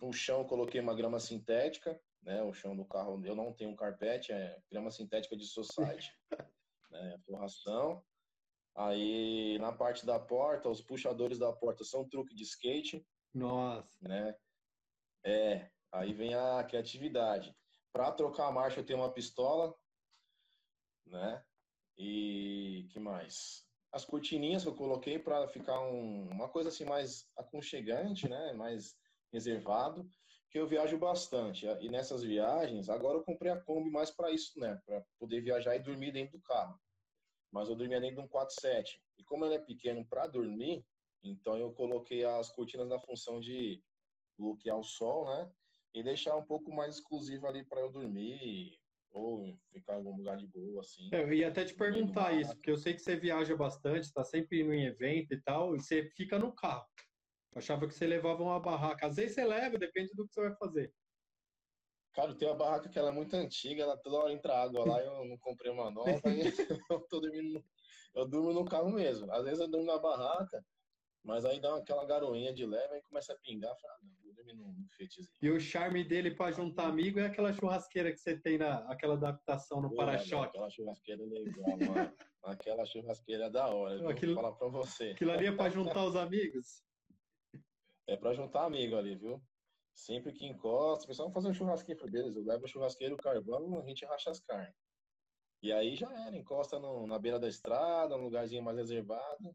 [0.00, 2.42] O chão eu coloquei uma grama sintética, né?
[2.42, 6.10] O chão do carro, eu não tenho um carpete, é grama sintética de society,
[6.90, 7.18] né?
[7.26, 8.02] Forração.
[8.74, 13.06] Aí na parte da porta, os puxadores da porta são truque de skate.
[13.34, 14.08] Nossa.
[14.08, 14.34] Né?
[15.24, 17.54] É, aí vem a criatividade.
[17.92, 19.74] Para trocar a marcha eu tenho uma pistola,
[21.06, 21.44] né?
[21.98, 23.66] E que mais?
[23.92, 28.52] As cortininhas que eu coloquei para ficar um, uma coisa assim mais aconchegante, né?
[28.54, 28.96] Mais
[29.32, 30.08] reservado,
[30.50, 31.66] que eu viajo bastante.
[31.80, 34.80] E nessas viagens, agora eu comprei a Kombi mais para isso, né?
[34.84, 36.78] Para poder viajar e dormir dentro do carro.
[37.50, 39.00] Mas eu dormia dentro de um 4.7.
[39.18, 40.84] E como ele é pequeno para dormir,
[41.22, 43.82] então eu coloquei as cortinas na função de
[44.38, 45.50] bloquear o sol, né?
[45.94, 48.78] E deixar um pouco mais exclusivo ali para eu dormir,
[49.12, 51.08] ou ficar em algum lugar de boa, assim.
[51.12, 54.24] É, eu ia até te perguntar isso, porque eu sei que você viaja bastante, está
[54.24, 56.86] sempre indo em evento e tal, e você fica no carro.
[57.52, 59.06] Eu achava que você levava uma barraca.
[59.06, 60.92] Às vezes você leva, depende do que você vai fazer.
[62.14, 65.02] Cara, tem uma barraca que ela é muito antiga, ela toda hora entra água lá,
[65.02, 66.20] eu não comprei uma nova,
[66.90, 67.64] eu tô dormindo,
[68.14, 69.30] eu durmo no carro mesmo.
[69.32, 70.64] Às vezes eu durmo na barraca,
[71.24, 73.74] mas aí dá aquela garoinha de leve e começa a pingar.
[73.80, 74.86] Fala, ah, não, vou dormir no, no
[75.40, 79.14] E o charme dele para juntar amigo é aquela churrasqueira que você tem na aquela
[79.14, 80.48] adaptação no para-choque.
[80.48, 82.14] Aquela churrasqueira é legal, mano.
[82.42, 84.10] aquela churrasqueira é da hora.
[84.10, 85.10] Aquilo, vou falar para você.
[85.10, 86.82] Aquilo ali é para juntar os amigos?
[88.08, 89.40] É para juntar amigo ali, viu?
[89.94, 92.34] Sempre que encosta, o pessoal vai fazer um churrasquinho para eles.
[92.34, 94.74] Eu levo o churrasqueiro, o carvão, a gente racha as carnes.
[95.62, 99.54] E aí já era, encosta no, na beira da estrada, um lugarzinho mais reservado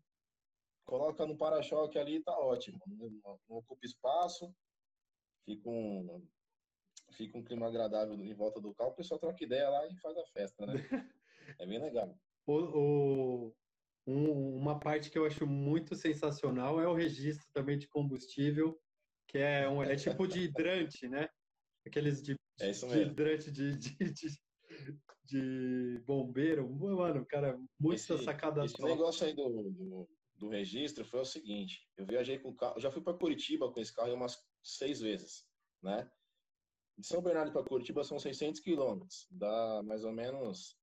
[0.87, 2.79] coloca no para-choque ali tá ótimo.
[2.87, 4.51] Não, não, ocupa espaço,
[5.45, 6.25] fica um,
[7.11, 10.17] fica um clima agradável em volta do carro, o pessoal troca ideia lá e faz
[10.17, 10.73] a festa, né?
[11.59, 12.13] É bem legal.
[12.45, 13.55] O, o
[14.05, 18.77] um, uma parte que eu acho muito sensacional é o registro também de combustível,
[19.29, 21.29] que é, um, é tipo de hidrante, né?
[21.85, 24.39] Aqueles de, é de hidrante de, de, de,
[25.23, 26.69] de bombeiro.
[26.69, 31.87] Mano, cara, muita esse, sacada Esse negócio aí do, do do registro foi o seguinte:
[31.97, 35.45] eu viajei com o carro, já fui para Curitiba com esse carro umas seis vezes,
[35.81, 36.09] né?
[36.97, 40.75] De São Bernardo para Curitiba são 600 quilômetros, dá mais ou menos.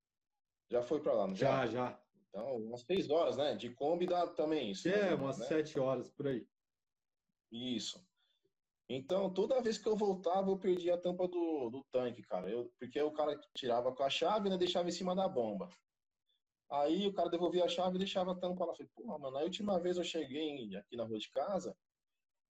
[0.70, 1.66] Já foi para lá, não já?
[1.66, 2.04] Já, já.
[2.28, 3.54] Então, umas seis horas, né?
[3.54, 4.88] De Kombi dá também isso.
[4.88, 5.46] É, umas né?
[5.46, 6.46] sete horas por aí.
[7.50, 8.04] Isso.
[8.88, 12.50] Então, toda vez que eu voltava, eu perdia a tampa do, do tanque, cara.
[12.50, 15.68] Eu, porque o cara tirava com a chave e né, deixava em cima da bomba.
[16.70, 18.74] Aí o cara devolvia a chave e deixava a tampa lá.
[18.74, 21.76] Falei, pô, mano, a última vez eu cheguei aqui na rua de casa,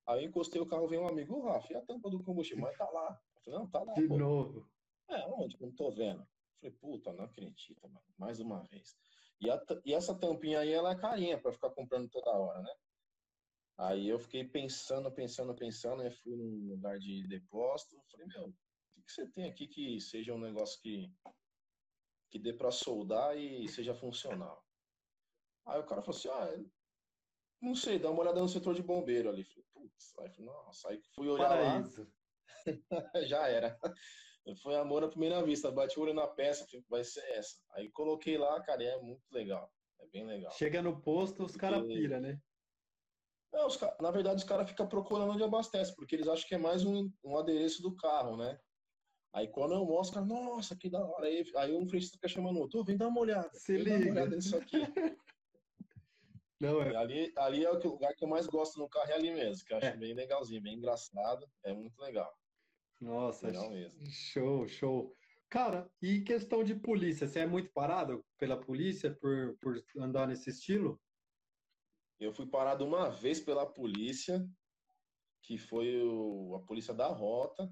[0.06, 2.62] aí eu encostei o carro, veio um amigo, ô, Rafa, e a tampa do combustível?
[2.62, 3.20] Mas tá lá.
[3.36, 3.92] Eu falei, não, tá lá.
[3.92, 4.16] De pô.
[4.16, 4.66] novo.
[5.08, 5.60] É, onde?
[5.60, 6.26] Não tô vendo.
[6.60, 8.04] Falei, puta, não acredito, mano.
[8.16, 8.96] Mais uma vez.
[9.40, 12.74] E, a, e essa tampinha aí, ela é carinha pra ficar comprando toda hora, né?
[13.76, 16.10] Aí eu fiquei pensando, pensando, pensando, né?
[16.10, 18.00] Fui num lugar de depósito.
[18.10, 18.54] Falei, meu,
[18.96, 21.12] o que você tem aqui que seja um negócio que,
[22.34, 24.60] que dê para soldar e seja funcional?
[25.68, 26.64] Aí o cara falou assim, ah,
[27.62, 29.44] não sei, dá uma olhada no setor de bombeiro ali.
[29.44, 32.12] Falei, putz, aí falei, nossa, aí fui olhar Paraíso.
[32.66, 32.66] lá,
[33.28, 33.78] já era.
[34.64, 37.56] Foi amor à primeira vista, bati o olho na peça, falei, vai ser essa.
[37.74, 40.50] Aí coloquei lá, cara, e é muito legal, é bem legal.
[40.50, 42.36] Chega no posto, os caras pira, né?
[43.52, 46.58] Não, os, na verdade, os caras ficam procurando onde abastece, porque eles acham que é
[46.58, 48.58] mais um, um adereço do carro, né?
[49.34, 51.26] Aí quando eu mostro, cara, nossa, que da hora.
[51.26, 53.50] Aí, aí um frente fica chamando o outro, vem dar uma olhada.
[53.52, 53.96] Se liga.
[53.96, 54.78] uma olhada nisso aqui.
[56.60, 56.96] Não, é.
[56.96, 59.74] Ali, ali é o lugar que eu mais gosto no carro, é ali mesmo, que
[59.74, 59.96] eu acho é.
[59.96, 62.32] bem legalzinho, bem engraçado, é muito legal.
[63.00, 64.00] Nossa, legal mesmo.
[64.06, 65.14] show, show.
[65.50, 70.48] Cara, e questão de polícia, você é muito parado pela polícia por, por andar nesse
[70.48, 70.98] estilo?
[72.20, 74.48] Eu fui parado uma vez pela polícia,
[75.42, 77.70] que foi o, a polícia da rota.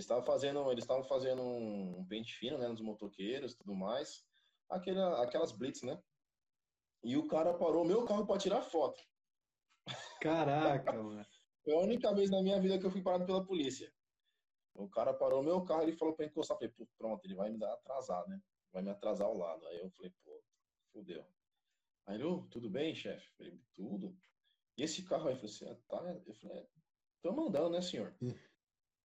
[0.00, 4.24] Eles estavam fazendo, eles estavam fazendo um, pente fino, né, nos motoqueiros, tudo mais,
[4.70, 6.00] Aquela, aquelas blitz, né?
[7.02, 8.98] E o cara parou meu carro para tirar foto.
[10.22, 11.26] Caraca, mano.
[11.64, 13.92] Foi a única vez na minha vida que eu fui parado pela polícia.
[14.74, 16.56] O cara parou meu carro e falou para encostar.
[16.56, 18.40] Falei, pronto, ele vai me dar atrasar, né?
[18.72, 19.66] Vai me atrasar ao lado.
[19.66, 20.42] Aí eu falei, pô,
[20.92, 21.26] fudeu.
[22.06, 23.28] Aí ele, oh, tudo bem, chefe?
[23.36, 24.16] Falei, tudo.
[24.78, 25.34] E esse carro aí?
[25.34, 26.22] Eu falei assim, ah, tá.
[26.26, 26.68] Eu falei, é,
[27.22, 28.16] tô mandando, né, senhor?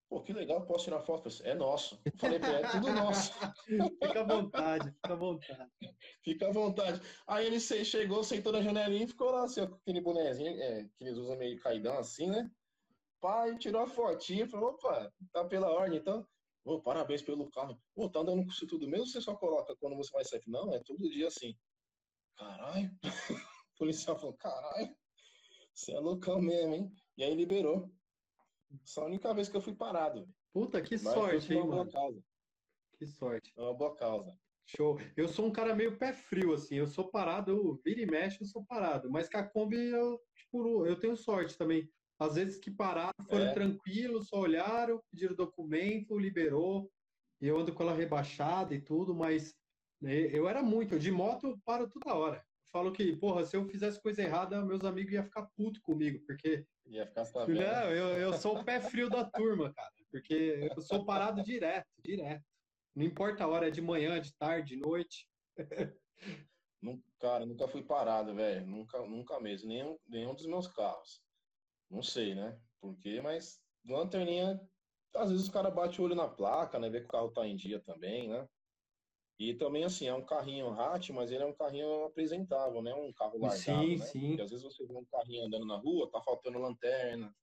[0.09, 1.29] Pô, que legal, posso tirar foto?
[1.43, 1.99] É nosso.
[2.05, 3.31] Eu falei, é tudo nosso.
[4.03, 5.71] fica à vontade, fica à vontade.
[6.23, 7.01] Fica à vontade.
[7.27, 11.03] Aí ele chegou, sentou na janelinha e ficou lá, assim, com aquele bonezinho é, que
[11.03, 12.49] eles usam meio caidão assim, né?
[13.19, 16.25] Pai, tirou a fotinha, falou, opa, tá pela ordem, então.
[16.63, 17.79] Oh, parabéns pelo carro.
[17.93, 19.07] Pô, tá andando com isso tudo mesmo?
[19.07, 20.41] Você só coloca quando você vai sair?
[20.47, 21.55] Não, é todo dia assim.
[22.37, 22.91] Caralho.
[23.75, 24.95] O policial falou, caralho,
[25.73, 26.95] você é loucão mesmo, hein?
[27.17, 27.91] E aí liberou.
[28.83, 30.27] Essa é a única vez que eu fui parado.
[30.53, 31.91] Puta, que Mas sorte, hein, mano?
[31.91, 32.23] Causa.
[32.97, 33.53] Que sorte.
[33.57, 34.31] É uma boa causa.
[34.65, 34.99] Show.
[35.15, 36.75] Eu sou um cara meio pé frio, assim.
[36.75, 39.09] Eu sou parado, eu vira e mexe, eu sou parado.
[39.11, 41.89] Mas com a Kombi, eu, tipo, eu tenho sorte também.
[42.17, 43.53] Às vezes que pararam, foram é.
[43.53, 46.89] tranquilos, só olharam, pediram documento, liberou.
[47.41, 49.53] E eu ando com ela rebaixada e tudo, mas
[50.01, 50.97] né, eu era muito.
[50.97, 52.44] De moto eu paro toda hora
[52.75, 56.67] falo que, porra, se eu fizesse coisa errada, meus amigos iam ficar puto comigo, porque.
[56.87, 57.61] Ia ficar sabendo.
[57.61, 61.87] Não, eu, eu sou o pé frio da turma, cara, porque eu sou parado direto,
[62.03, 62.43] direto.
[62.93, 65.25] Não importa a hora, é de manhã, de tarde, de noite.
[67.19, 68.67] Cara, nunca fui parado, velho.
[68.67, 69.69] Nunca, nunca mesmo.
[69.69, 71.21] Nenhum, nenhum dos meus carros.
[71.89, 72.59] Não sei, né?
[72.81, 74.59] Por quê, mas lanterninha,
[75.15, 76.89] às vezes o cara bate o olho na placa, né?
[76.89, 78.47] Vê que o carro tá em dia também, né?
[79.37, 82.93] E também, assim, é um carrinho hatch, mas ele é um carrinho apresentável, né?
[82.93, 84.05] Um carro largado, sim, né?
[84.05, 87.35] Sim, Porque às vezes você vê um carrinho andando na rua, tá faltando lanterna,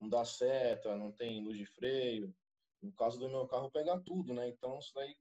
[0.00, 2.34] não dá seta, não tem luz de freio.
[2.82, 4.48] No caso do meu carro, pega tudo, né?
[4.48, 5.14] Então, isso daí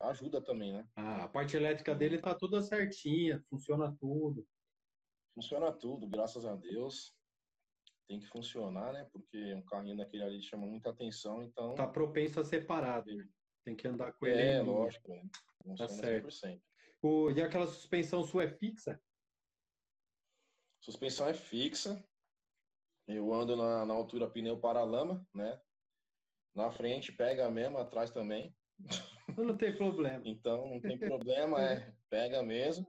[0.00, 0.88] ajuda também, né?
[0.96, 4.46] Ah, a parte elétrica dele tá toda certinha, funciona tudo.
[5.34, 7.14] Funciona tudo, graças a Deus.
[8.08, 9.08] Tem que funcionar, né?
[9.12, 11.74] Porque um carrinho daquele ali chama muita atenção, então...
[11.74, 13.10] Tá propenso a ser parado.
[13.64, 14.40] Tem que andar com ele.
[14.40, 15.10] É, lógico.
[15.10, 15.74] Né?
[15.76, 16.28] Tá certo.
[17.02, 19.00] O, e aquela suspensão sua é fixa?
[20.80, 22.02] Suspensão é fixa.
[23.06, 25.60] Eu ando na, na altura pneu paralama, né?
[26.54, 28.54] Na frente pega mesmo, atrás também.
[29.36, 30.22] Não tem problema.
[30.24, 32.86] então, não tem problema, é, pega mesmo.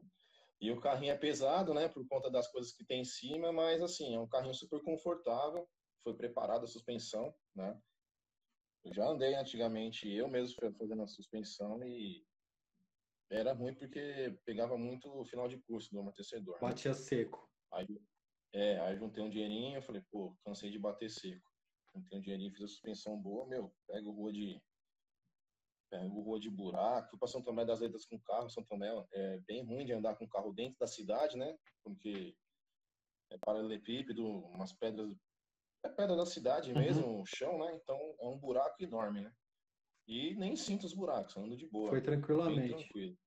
[0.60, 3.82] E o carrinho é pesado, né, por conta das coisas que tem em cima, mas
[3.82, 5.68] assim, é um carrinho super confortável,
[6.04, 7.78] foi preparado a suspensão, né?
[8.86, 12.24] Eu já andei antigamente, eu mesmo fazendo a suspensão e
[13.32, 16.54] era ruim porque pegava muito o final de curso do amortecedor.
[16.56, 16.70] Né?
[16.70, 16.98] Batia né?
[16.98, 17.50] seco.
[17.74, 18.00] Aí,
[18.54, 21.52] é, aí juntei um dinheirinho, falei, pô, cansei de bater seco.
[21.96, 24.62] Juntei um dinheirinho, fiz a suspensão boa, meu, pego rua de.
[25.90, 29.40] Pego rua de buraco, fui pra São Tomé das Letras com carro, São Tomé é
[29.48, 31.58] bem ruim de andar com carro dentro da cidade, né?
[31.84, 32.36] Porque
[33.32, 35.16] é paralelepípedo, umas pedras
[35.86, 36.80] é pedra da cidade uhum.
[36.80, 37.22] mesmo, uhum.
[37.22, 37.76] o chão, né?
[37.76, 39.32] Então é um buraco enorme, né?
[40.08, 41.90] E nem sinto os buracos, ando de boa.
[41.90, 42.76] Foi tranquilamente.
[42.76, 43.18] tranquilo.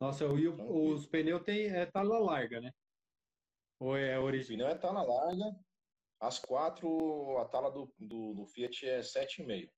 [0.00, 2.72] Nossa, e o, os pneus tem é tala larga, né?
[3.80, 4.66] Ou é original?
[4.66, 5.56] O pneu é tala larga.
[6.20, 9.70] As quatro, a tala do, do, do Fiat é 7,5.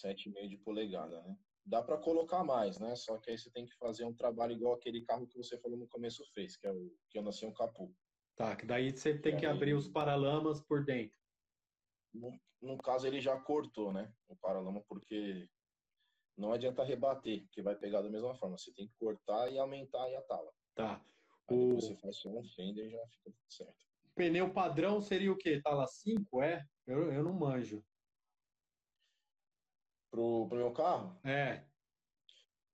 [0.00, 1.36] 7,5 de polegada, né?
[1.64, 2.94] Dá para colocar mais, né?
[2.96, 5.78] Só que aí você tem que fazer um trabalho igual aquele carro que você falou
[5.78, 7.92] no começo fez, que é o que eu nasci um capô.
[8.36, 11.16] Tá, que daí você tem que aí, abrir os paralamas por dentro.
[12.14, 14.12] No, no caso, ele já cortou, né?
[14.28, 15.48] O paralama, porque
[16.36, 18.56] não adianta rebater, que vai pegar da mesma forma.
[18.56, 20.52] Você tem que cortar e aumentar a tala.
[20.74, 21.04] Tá.
[21.48, 21.74] Aí o...
[21.74, 23.86] você faz só um fender e já fica tudo certo.
[24.14, 25.60] Pneu padrão seria o quê?
[25.62, 26.66] Tala 5, é?
[26.86, 27.84] Eu, eu não manjo.
[30.10, 31.18] Pro, pro meu carro?
[31.24, 31.64] É.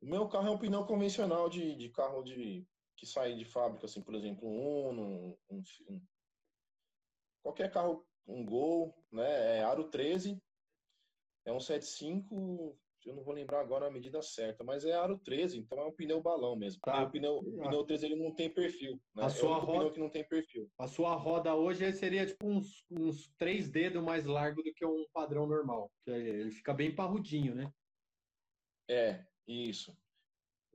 [0.01, 2.67] O meu carro é um pneu convencional de, de carro de
[2.99, 6.03] que sai de fábrica, assim, por exemplo, um Uno, um, um,
[7.41, 9.59] qualquer carro, um Gol, né?
[9.59, 10.37] É aro 13,
[11.47, 15.59] é um 75, eu não vou lembrar agora a medida certa, mas é aro 13,
[15.59, 16.81] então é um pneu balão mesmo.
[16.83, 17.05] Tá.
[17.05, 19.01] O pneu, o pneu 13 ele não tem perfil.
[19.15, 19.25] Né?
[19.25, 20.69] A sua é roda, pneu que não tem perfil.
[20.77, 25.07] A sua roda hoje seria tipo uns, uns três dedos mais largo do que um
[25.13, 25.91] padrão normal.
[26.03, 27.73] Que ele fica bem parrudinho, né?
[28.91, 29.97] É, isso.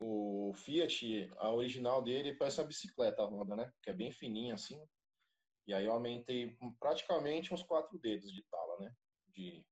[0.05, 3.71] O Fiat, a original dele parece uma bicicleta a roda, né?
[3.81, 4.77] Que é bem fininha assim.
[5.65, 8.93] E aí eu aumentei praticamente uns quatro dedos de tala, né?
[9.29, 9.65] De,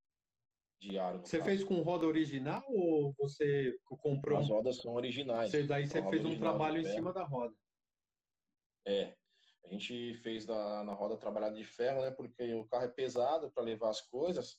[0.80, 1.18] de aro.
[1.18, 1.50] Você caso.
[1.50, 4.38] fez com roda original ou você comprou?
[4.38, 5.50] As rodas são originais.
[5.50, 7.54] Você, daí você fez um trabalho em cima da roda.
[8.86, 9.14] É.
[9.66, 12.10] A gente fez da, na roda trabalhada de ferro, né?
[12.10, 14.58] Porque o carro é pesado para levar as coisas.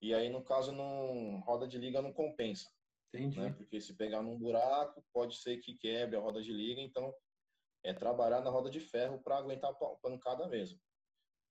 [0.00, 2.70] E aí, no caso, não, roda de liga não compensa.
[3.12, 3.40] Entendi.
[3.40, 3.52] Né?
[3.52, 6.80] Porque se pegar num buraco, pode ser que quebre a roda de liga.
[6.80, 7.12] Então,
[7.82, 10.80] é trabalhar na roda de ferro para aguentar a pancada mesmo.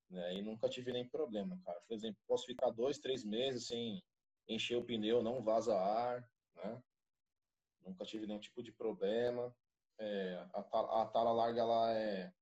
[0.09, 0.35] Né?
[0.35, 1.79] E nunca tive nem problema, cara.
[1.87, 4.03] Por exemplo, posso ficar dois, três meses sem
[4.47, 6.81] encher o pneu, não vaza ar, né?
[7.85, 9.55] Nunca tive nenhum tipo de problema.
[9.99, 12.33] É, a, tala, a tala larga ela é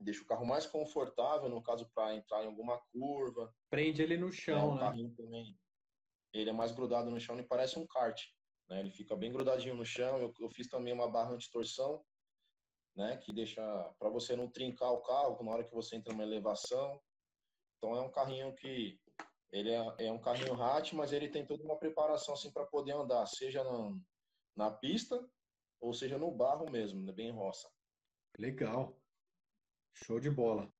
[0.00, 3.54] deixa o carro mais confortável no caso para entrar em alguma curva.
[3.70, 5.14] Prende ele no chão, é, né?
[5.16, 5.58] Também,
[6.34, 8.20] ele é mais grudado no chão e parece um kart.
[8.68, 8.80] Né?
[8.80, 10.18] Ele fica bem grudadinho no chão.
[10.18, 12.04] Eu, eu fiz também uma barra anti-torção
[12.96, 13.16] né?
[13.18, 13.62] Que deixa
[13.98, 17.00] para você não trincar o carro na hora que você entra numa elevação.
[17.76, 18.98] Então é um carrinho que
[19.52, 22.92] ele é, é um carrinho hatch, mas ele tem toda uma preparação assim para poder
[22.92, 23.96] andar, seja na,
[24.56, 25.20] na pista
[25.80, 27.12] ou seja no barro mesmo, né?
[27.12, 27.68] bem roça.
[28.38, 28.98] Legal.
[29.92, 30.72] Show de bola.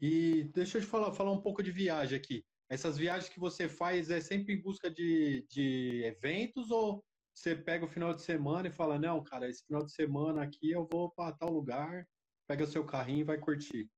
[0.00, 2.44] E deixa eu te falar, falar um pouco de viagem aqui.
[2.70, 7.02] Essas viagens que você faz é sempre em busca de, de eventos ou
[7.34, 10.72] você pega o final de semana e fala, não, cara, esse final de semana aqui
[10.72, 12.06] eu vou para tal lugar,
[12.46, 13.88] pega seu carrinho e vai curtir.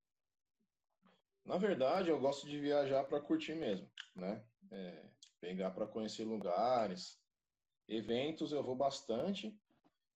[1.45, 4.45] Na verdade, eu gosto de viajar para curtir mesmo, né?
[4.71, 5.05] É,
[5.41, 7.19] pegar para conhecer lugares,
[7.89, 9.59] eventos eu vou bastante,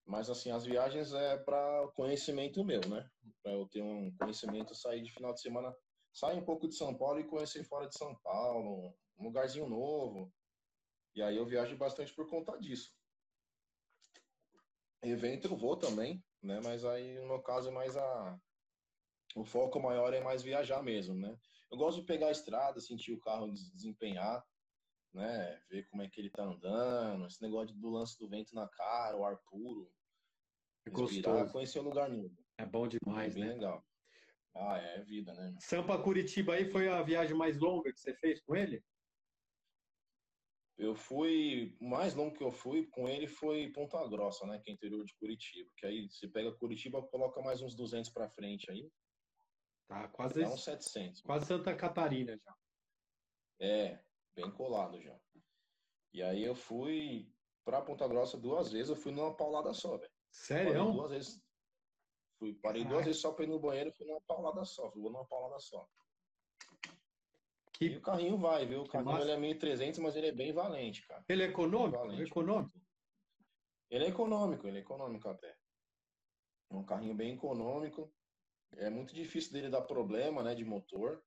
[0.06, 3.08] mas assim as viagens é para conhecimento meu, né?
[3.42, 5.74] Para eu ter um conhecimento, sair de final de semana,
[6.14, 10.32] sair um pouco de São Paulo e conhecer fora de São Paulo, um lugarzinho novo.
[11.14, 12.96] E aí eu viajo bastante por conta disso.
[15.02, 16.60] Evento eu vou também, né?
[16.62, 18.40] Mas aí no meu caso é mais a
[19.36, 21.36] o foco maior é mais viajar mesmo, né?
[21.70, 24.46] Eu gosto de pegar a estrada, sentir o carro desempenhar,
[25.12, 25.60] né?
[25.68, 29.16] Ver como é que ele tá andando, esse negócio do lance do vento na cara,
[29.16, 29.90] o ar puro.
[30.86, 32.36] É respirar, conhecer um lugar novo.
[32.58, 33.54] É bom demais, é bem né?
[33.54, 33.84] legal.
[34.56, 35.54] Ah, é vida, né?
[35.58, 38.82] Sampa Curitiba aí foi a viagem mais longa que você fez com ele?
[40.76, 44.70] Eu fui, o mais longo que eu fui com ele foi Ponta Grossa, né, que
[44.70, 48.70] é interior de Curitiba, que aí você pega Curitiba, coloca mais uns 200 para frente
[48.70, 48.90] aí.
[49.88, 51.20] Tá, quase dá uns 700.
[51.22, 52.56] Quase Santa Catarina já.
[53.60, 54.02] É,
[54.34, 55.16] bem colado já.
[56.12, 57.32] E aí eu fui
[57.64, 60.10] para Ponta Grossa duas vezes, eu fui numa paulada só, velho.
[60.32, 60.92] Sério?
[60.92, 61.43] Duas vezes.
[62.44, 62.94] Fui, parei Caraca.
[62.94, 65.88] duas vezes só para ir no banheiro, fui numa paulada só, fui numa paulada só.
[67.72, 67.86] Que...
[67.86, 68.82] E o carrinho vai, viu?
[68.82, 71.24] O carrinho ele é 1.300, mas ele é bem valente, cara.
[71.26, 71.96] Ele é econômico?
[71.96, 72.78] Valente, econômico?
[73.90, 75.56] Ele é econômico, ele é econômico até.
[76.70, 78.12] É um carrinho bem econômico.
[78.76, 81.24] É muito difícil dele dar problema, né, de motor.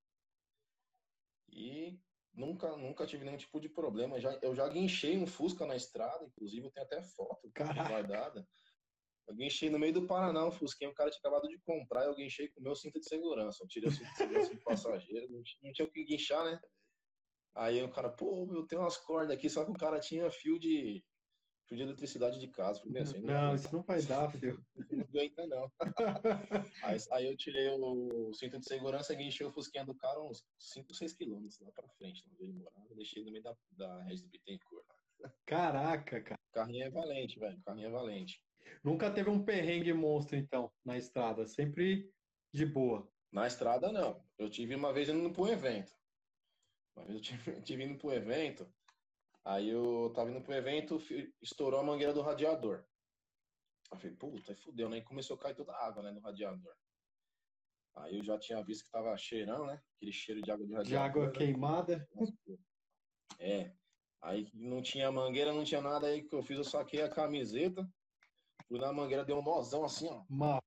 [1.49, 1.99] E
[2.32, 4.19] nunca, nunca tive nenhum tipo de problema.
[4.19, 7.51] Já, eu já guinchei um Fusca na estrada, inclusive eu tenho até foto
[7.89, 8.47] guardada.
[9.27, 12.15] Eu guinchei no meio do Paraná um Fusquinha, o cara tinha acabado de comprar, eu
[12.15, 13.61] guinchei com o meu cinto de segurança.
[13.61, 16.59] Eu tirei o cinto de segurança do passageiro, não tinha o que guinchar, né?
[17.55, 20.59] Aí o cara, pô, eu tenho umas cordas aqui, só que o cara tinha fio
[20.59, 21.03] de
[21.67, 22.79] fio de eletricidade de casa.
[22.79, 24.65] Falei, assim, não, não, isso não vai dar, filho.
[24.91, 25.71] Não aguenta, não.
[26.83, 30.93] aí, aí, eu tirei o cinto de segurança guinchei o Fusquinha do cara uns 5,
[30.93, 32.95] 6 quilômetros lá pra frente, onde ele morava.
[32.95, 34.85] Deixei no meio da, da Regis do Bittencourt.
[35.45, 36.39] Caraca, cara.
[36.49, 37.57] O carrinho é valente, velho.
[37.57, 38.41] O carrinho é valente.
[38.84, 41.45] Nunca teve um perrengue monstro, então, na estrada.
[41.47, 42.12] Sempre
[42.53, 43.08] de boa.
[43.32, 44.23] Na estrada, não.
[44.38, 45.93] Eu tive uma vez indo para um evento.
[46.95, 48.73] Uma vez eu tive, tive indo para um evento,
[49.45, 50.99] aí eu tava indo para um evento,
[51.41, 52.84] estourou a mangueira do radiador.
[53.91, 54.97] Eu falei, puta, fudeu, né?
[54.97, 56.73] E começou a cair toda a água, né, no radiador.
[57.95, 59.82] Aí eu já tinha visto que tava cheirão, né?
[59.95, 60.89] Aquele cheiro de água de radiador.
[60.89, 62.08] De água queimada.
[63.39, 63.73] É.
[64.21, 66.08] Aí não tinha mangueira, não tinha nada.
[66.08, 67.89] Aí que eu fiz, eu saquei a camiseta.
[68.67, 70.23] Fui na mangueira, deu um nozão assim, ó.
[70.30, 70.62] Uma,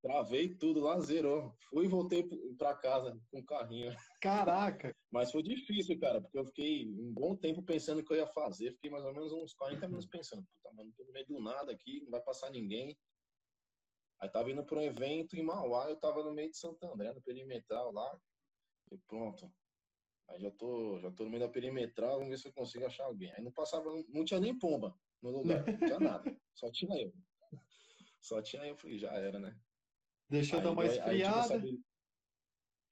[0.00, 1.52] Travei tudo lá, zerou.
[1.68, 2.22] Fui e voltei
[2.56, 3.92] pra casa com o carrinho.
[4.20, 4.94] Caraca!
[5.10, 8.26] Mas foi difícil, cara, porque eu fiquei um bom tempo pensando o que eu ia
[8.28, 8.70] fazer.
[8.74, 11.72] Fiquei mais ou menos uns 40 minutos pensando, puta, mano, tô no meio do nada
[11.72, 12.96] aqui, não vai passar ninguém.
[14.20, 17.12] Aí tava indo para um evento em Mauá, eu tava no meio de Santo André,
[17.12, 18.16] no perimetral lá.
[18.92, 19.52] E pronto.
[20.28, 23.06] Aí já tô, já tô no meio da perimetral, vamos ver se eu consigo achar
[23.06, 23.32] alguém.
[23.32, 26.36] Aí não passava, não tinha nem pomba no lugar, não tinha nada.
[26.54, 27.12] Só tinha eu.
[28.20, 29.56] Só tinha eu, falei, já era, né?
[30.28, 31.60] Deixa eu dar uma esfriada.
[31.60, 31.86] Tive essa,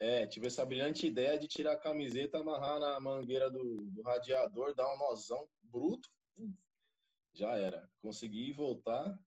[0.01, 4.75] é, tive essa brilhante ideia de tirar a camiseta, amarrar na mangueira do, do radiador,
[4.75, 6.09] dar um nozão bruto.
[7.33, 7.91] Já era.
[8.01, 9.19] Consegui voltar.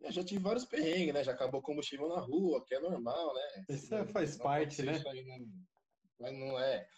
[0.00, 1.24] Eu já tive vários perrengues, né?
[1.24, 3.64] Já acabou combustível na rua, que é normal, né?
[3.70, 5.02] Isso não, faz parte, né?
[5.08, 5.46] Aí, não,
[6.20, 6.88] mas não é.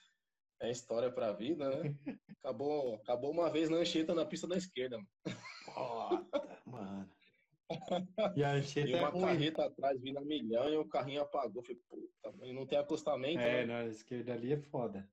[0.60, 1.96] É história pra vida, né?
[2.38, 4.98] Acabou, acabou uma vez na Anchieta na pista da esquerda.
[5.74, 6.30] Mano.
[6.66, 7.10] mano.
[8.36, 11.62] E a Anchieta e uma é carreta atrás vindo a milhão e o carrinho apagou.
[11.62, 13.40] Falei, puta, e não tem acostamento.
[13.40, 13.84] É, né?
[13.84, 15.08] na esquerda ali é foda.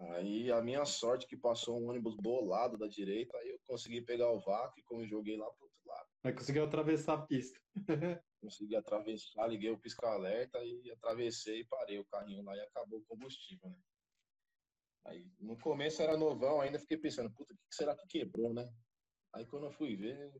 [0.00, 4.30] Aí a minha sorte que passou um ônibus bolado da direita, aí eu consegui pegar
[4.30, 6.08] o vácuo e como joguei lá pro outro lado.
[6.22, 7.60] Mas conseguiu atravessar a pista.
[8.40, 13.04] consegui atravessar, liguei o pisca-alerta e atravessei e parei o carrinho lá e acabou o
[13.04, 13.76] combustível, né?
[15.04, 18.68] Aí no começo era novão, ainda fiquei pensando, puta, o que será que quebrou, né?
[19.34, 20.32] Aí quando eu fui ver,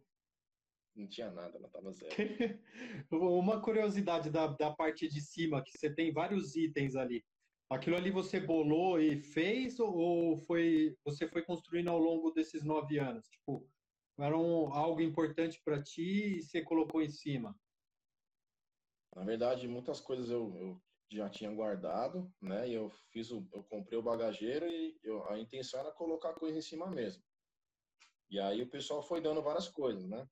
[0.95, 2.15] não tinha nada, ela tava zero.
[3.11, 7.25] Uma curiosidade da, da parte de cima, que você tem vários itens ali.
[7.71, 12.99] Aquilo ali você bolou e fez ou foi você foi construindo ao longo desses nove
[12.99, 13.27] anos?
[13.29, 13.67] Tipo,
[14.19, 17.59] era um, algo importante para ti e você colocou em cima?
[19.17, 20.83] Na verdade, muitas coisas eu, eu
[21.17, 22.69] já tinha guardado, né?
[22.69, 26.59] E eu fiz o, eu comprei o bagageiro e eu, a intenção era colocar coisa
[26.59, 27.23] em cima mesmo.
[28.31, 30.27] E aí o pessoal foi dando várias coisas, né?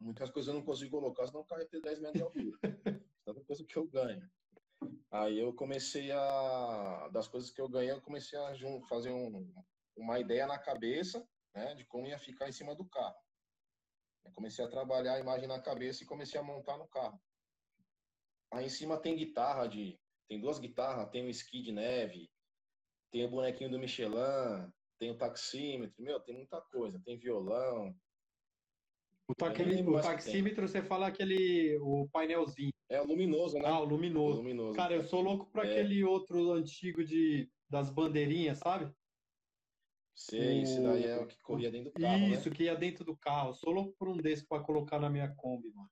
[0.00, 2.58] Muitas coisas eu não consigo colocar, senão o carro ia ter 10 metros de altura.
[3.24, 4.30] Tanta coisa que eu ganho.
[5.10, 7.08] Aí eu comecei a.
[7.12, 8.54] Das coisas que eu ganhei, eu comecei a
[8.88, 9.52] fazer um,
[9.96, 13.16] uma ideia na cabeça né, de como ia ficar em cima do carro.
[14.24, 17.20] Eu comecei a trabalhar a imagem na cabeça e comecei a montar no carro.
[18.52, 19.98] Aí em cima tem guitarra de.
[20.28, 22.30] Tem duas guitarras, tem o esqui de neve,
[23.10, 27.92] tem o bonequinho do Michelin, tem o taxímetro, meu, tem muita coisa, tem violão,
[29.30, 32.72] o, aquele, o taxímetro, você fala aquele o painelzinho.
[32.88, 33.62] É o luminoso, né?
[33.66, 34.38] Ah, o luminoso.
[34.38, 34.76] O luminoso.
[34.76, 35.70] Cara, eu sou louco para é.
[35.70, 38.92] aquele outro antigo de das bandeirinhas, sabe?
[40.16, 40.62] Sei, o...
[40.62, 42.26] esse daí é o que corria dentro do carro.
[42.26, 42.56] Isso, né?
[42.56, 43.54] que ia dentro do carro.
[43.54, 45.90] Sou louco por um desse para colocar na minha Kombi, mano.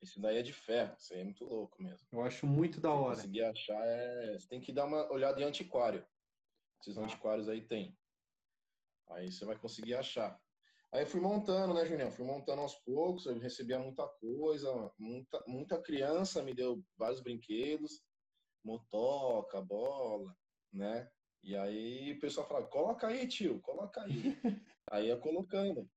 [0.00, 2.06] Esse daí é de ferro, isso aí é muito louco mesmo.
[2.12, 3.16] Eu acho muito da hora.
[3.16, 4.38] Se conseguir achar, é...
[4.38, 6.06] você tem que dar uma olhada em antiquário.
[6.80, 7.02] Esses ah.
[7.02, 7.96] antiquários aí tem.
[9.10, 10.40] Aí você vai conseguir achar.
[10.92, 12.10] Aí fui montando, né, Julião?
[12.10, 18.02] Fui montando aos poucos, eu recebia muita coisa, muita, muita criança me deu vários brinquedos,
[18.64, 20.34] motoca, bola,
[20.72, 21.10] né?
[21.42, 24.12] E aí o pessoal falava, coloca aí, tio, coloca aí.
[24.90, 25.88] aí ia colocando.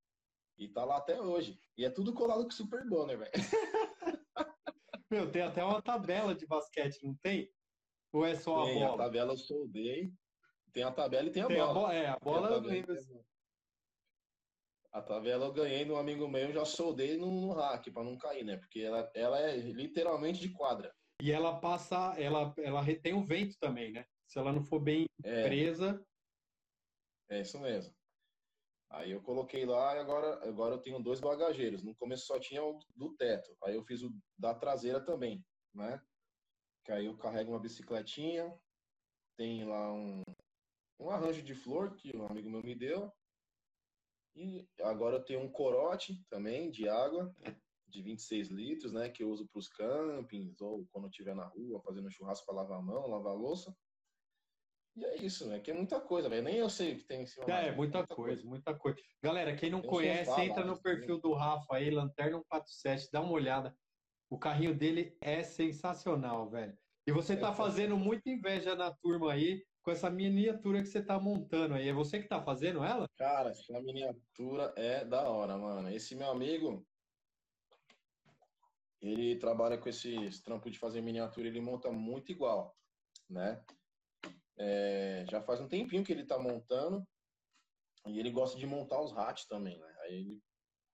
[0.57, 1.59] E tá lá até hoje.
[1.77, 3.31] E é tudo colado com Super né, velho?
[5.11, 7.51] Meu, tem até uma tabela de basquete, não tem?
[8.13, 8.95] Ou é só tem, a bola?
[8.95, 10.13] a tabela eu soldei.
[10.71, 11.69] Tem a tabela e tem a tem bola.
[11.69, 12.95] A bo é, a bola eu lembro.
[14.93, 18.17] A tabela eu ganhei de um amigo meu, já soldei no, no rack para não
[18.17, 18.55] cair, né?
[18.55, 20.93] Porque ela, ela é literalmente de quadra.
[21.21, 24.05] E ela passa, ela, ela retém o vento também, né?
[24.25, 25.43] Se ela não for bem é.
[25.43, 26.01] presa.
[27.29, 27.93] É isso mesmo.
[28.91, 31.81] Aí eu coloquei lá e agora, agora eu tenho dois bagageiros.
[31.81, 33.55] No começo só tinha o do teto.
[33.63, 36.01] Aí eu fiz o da traseira também, né?
[36.83, 38.53] Que aí eu carrego uma bicicletinha,
[39.37, 40.21] tem lá um,
[40.99, 43.09] um arranjo de flor que um amigo meu me deu.
[44.35, 47.33] E agora eu tenho um corote também de água,
[47.87, 49.09] de 26 litros, né?
[49.09, 52.55] Que eu uso para os campings ou quando eu estiver na rua fazendo churrasco para
[52.55, 53.73] lavar a mão, lavar a louça.
[54.95, 55.59] E é isso, né?
[55.59, 56.43] Que é muita coisa, velho.
[56.43, 57.45] Nem eu sei o que tem em cima.
[57.47, 58.97] É, é muita, muita coisa, coisa, muita coisa.
[59.23, 63.31] Galera, quem não conhece, sofá, entra no perfil do Rafa aí, Lanterna 147, dá uma
[63.31, 63.75] olhada.
[64.29, 66.77] O carrinho dele é sensacional, velho.
[67.07, 71.19] E você tá fazendo muita inveja na turma aí, com essa miniatura que você tá
[71.19, 71.87] montando aí.
[71.87, 73.07] É você que tá fazendo ela?
[73.17, 75.89] Cara, essa miniatura é da hora, mano.
[75.89, 76.85] Esse meu amigo,
[79.01, 82.77] ele trabalha com esse, esse trampo de fazer miniatura, ele monta muito igual,
[83.29, 83.63] né?
[84.57, 87.05] É, já faz um tempinho que ele tá montando
[88.07, 89.95] e ele gosta de montar os rats também, né?
[90.01, 90.41] Aí, ele,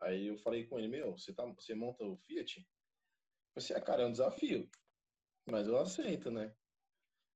[0.02, 2.66] aí eu falei com ele, meu, você, tá, você monta o Fiat?
[3.56, 4.70] Você, assim, ah, cara, é um desafio,
[5.46, 6.54] mas eu aceito, né?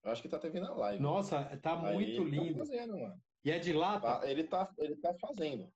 [0.03, 1.01] Eu acho que tá até vendo a live.
[1.01, 2.53] Nossa, tá muito tá lindo.
[2.53, 3.21] Tá fazendo, mano.
[3.43, 4.19] E é de lata?
[4.19, 5.71] Tá, ele, tá, ele tá fazendo.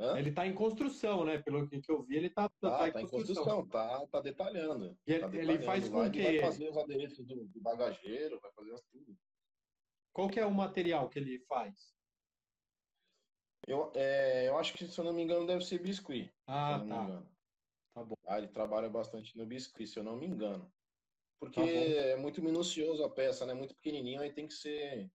[0.00, 0.16] Hã?
[0.16, 1.38] Ele está em construção, né?
[1.38, 3.66] Pelo que eu vi, ele está tá, tá, tá, em construção.
[3.66, 4.96] Tá, tá detalhando.
[5.06, 5.52] E tá detalhando.
[5.52, 6.22] ele faz com que...
[6.22, 9.16] Vai fazer os adereços do, do, bagageiro, vai fazer tudo.
[10.18, 11.94] Qual que é o material que ele faz?
[13.68, 16.28] Eu, é, eu acho que, se eu não me engano, deve ser biscuit.
[16.44, 17.22] Ah, tá.
[17.94, 18.16] Tá bom.
[18.26, 20.68] Ah, ele trabalha bastante no biscuit, se eu não me engano.
[21.38, 23.54] Porque tá é muito minucioso a peça, né?
[23.54, 25.08] Muito pequenininho, aí tem que ser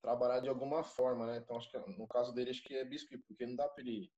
[0.00, 1.36] trabalhar de alguma forma, né?
[1.36, 4.10] Então, acho que no caso dele, acho que é biscuit, porque não dá para ele.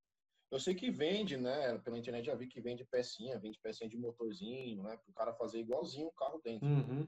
[0.49, 1.77] Eu sei que vende, né?
[1.79, 4.97] Pela internet já vi que vende pecinha, vende pecinha de motorzinho, né?
[4.97, 6.69] Para o cara fazer igualzinho o carro dentro.
[6.69, 7.05] Uhum.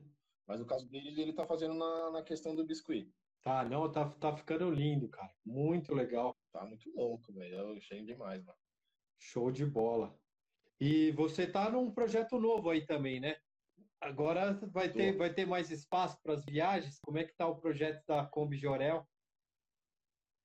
[0.50, 3.08] Mas no caso dele, ele tá fazendo na, na questão do biscuit.
[3.40, 5.32] Tá, não, tá, tá ficando lindo, cara.
[5.46, 6.36] Muito legal.
[6.52, 7.54] Tá muito louco, velho.
[7.54, 8.58] Eu achei demais, mano.
[9.16, 10.12] Show de bola.
[10.80, 13.36] E você tá num projeto novo aí também, né?
[14.00, 16.98] Agora vai ter, vai ter mais espaço para as viagens?
[16.98, 19.06] Como é que tá o projeto da Kombi Jorel?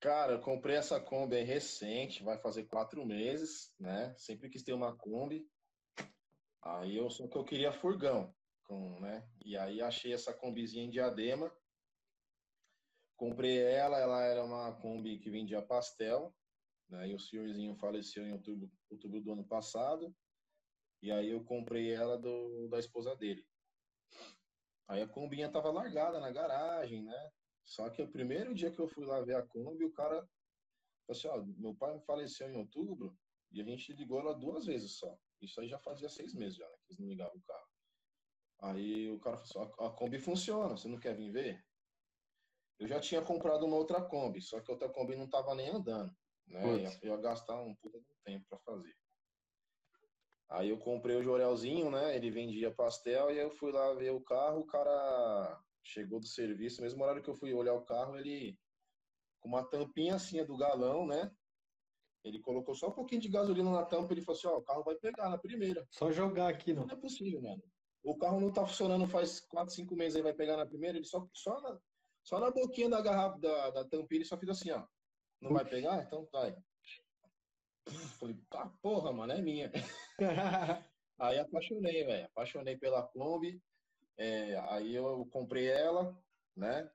[0.00, 4.14] Cara, eu comprei essa Kombi recente, vai fazer quatro meses, né?
[4.16, 5.44] Sempre quis ter uma Kombi.
[6.62, 8.32] Aí eu só que eu queria furgão,
[8.66, 9.28] com, né?
[9.44, 11.54] E aí achei essa Kombizinha em Diadema.
[13.16, 16.34] Comprei ela, ela era uma Kombi que vendia pastel,
[16.88, 17.08] né?
[17.08, 20.14] E o senhorzinho faleceu em outubro, outubro do ano passado.
[21.02, 23.46] E aí eu comprei ela do, da esposa dele.
[24.88, 27.30] Aí a combinha tava largada na garagem, né?
[27.64, 30.14] Só que o primeiro dia que eu fui lá ver a Kombi, o cara
[31.06, 33.18] falou assim, ó, meu pai faleceu em outubro
[33.50, 35.18] e a gente ligou ela duas vezes só.
[35.40, 36.76] Isso aí já fazia seis meses já, né?
[36.78, 37.75] Que eles não ligavam o carro.
[38.60, 41.64] Aí o cara falou assim, a Kombi funciona, você não quer vir ver?
[42.78, 45.68] Eu já tinha comprado uma outra Kombi, só que a outra Kombi não tava nem
[45.68, 46.14] andando,
[46.46, 46.62] né?
[47.02, 48.94] Eu ia gastar um puta de tempo para fazer.
[50.48, 52.14] Aí eu comprei o Jorelzinho, né?
[52.16, 56.82] Ele vendia pastel e eu fui lá ver o carro, o cara chegou do serviço,
[56.82, 58.58] mesmo horário que eu fui olhar o carro, ele
[59.40, 61.30] com uma tampinha assim do galão, né?
[62.24, 64.62] Ele colocou só um pouquinho de gasolina na tampa, ele falou assim, ó, oh, o
[64.62, 65.86] carro vai pegar na primeira.
[65.90, 66.84] Só jogar aqui, não.
[66.86, 67.62] Não é possível, mano.
[68.06, 71.04] O carro não tá funcionando faz 4, 5 meses, aí vai pegar na primeira, ele
[71.04, 71.76] só, só, na,
[72.22, 74.86] só na boquinha da garrafa, da, da tampinha, ele só fez assim, ó.
[75.40, 76.04] Não vai pegar?
[76.04, 76.56] Então vai.
[78.20, 79.72] Falei, tá porra, mano, é minha.
[81.18, 82.26] aí apaixonei, velho.
[82.26, 83.60] Apaixonei pela Kombi.
[84.16, 86.16] É, aí eu comprei ela,
[86.56, 86.88] né?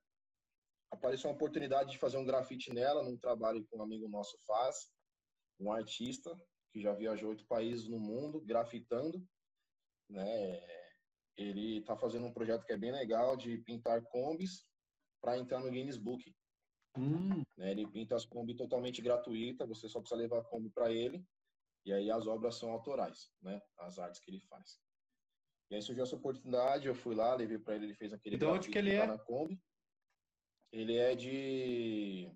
[0.89, 4.89] Apareceu uma oportunidade de fazer um grafite nela, num trabalho que um amigo nosso faz,
[5.59, 6.33] um artista
[6.71, 9.21] que já viajou oito países no mundo, grafitando,
[10.09, 10.80] né?
[11.37, 14.65] Ele tá fazendo um projeto que é bem legal de pintar combis
[15.21, 16.35] para entrar no Guinness Book.
[16.97, 17.43] Hum.
[17.57, 17.71] Né?
[17.71, 21.25] Ele pinta as Kombi totalmente gratuita, você só precisa levar a Kombi para ele,
[21.85, 23.61] e aí as obras são autorais, né?
[23.77, 24.79] As artes que ele faz.
[25.69, 28.37] E aí surgiu essa oportunidade, eu fui lá, levei para ele, ele fez aquele.
[28.37, 29.07] De onde que ele é?
[29.07, 29.59] Na Kombi.
[30.71, 32.29] Ele é de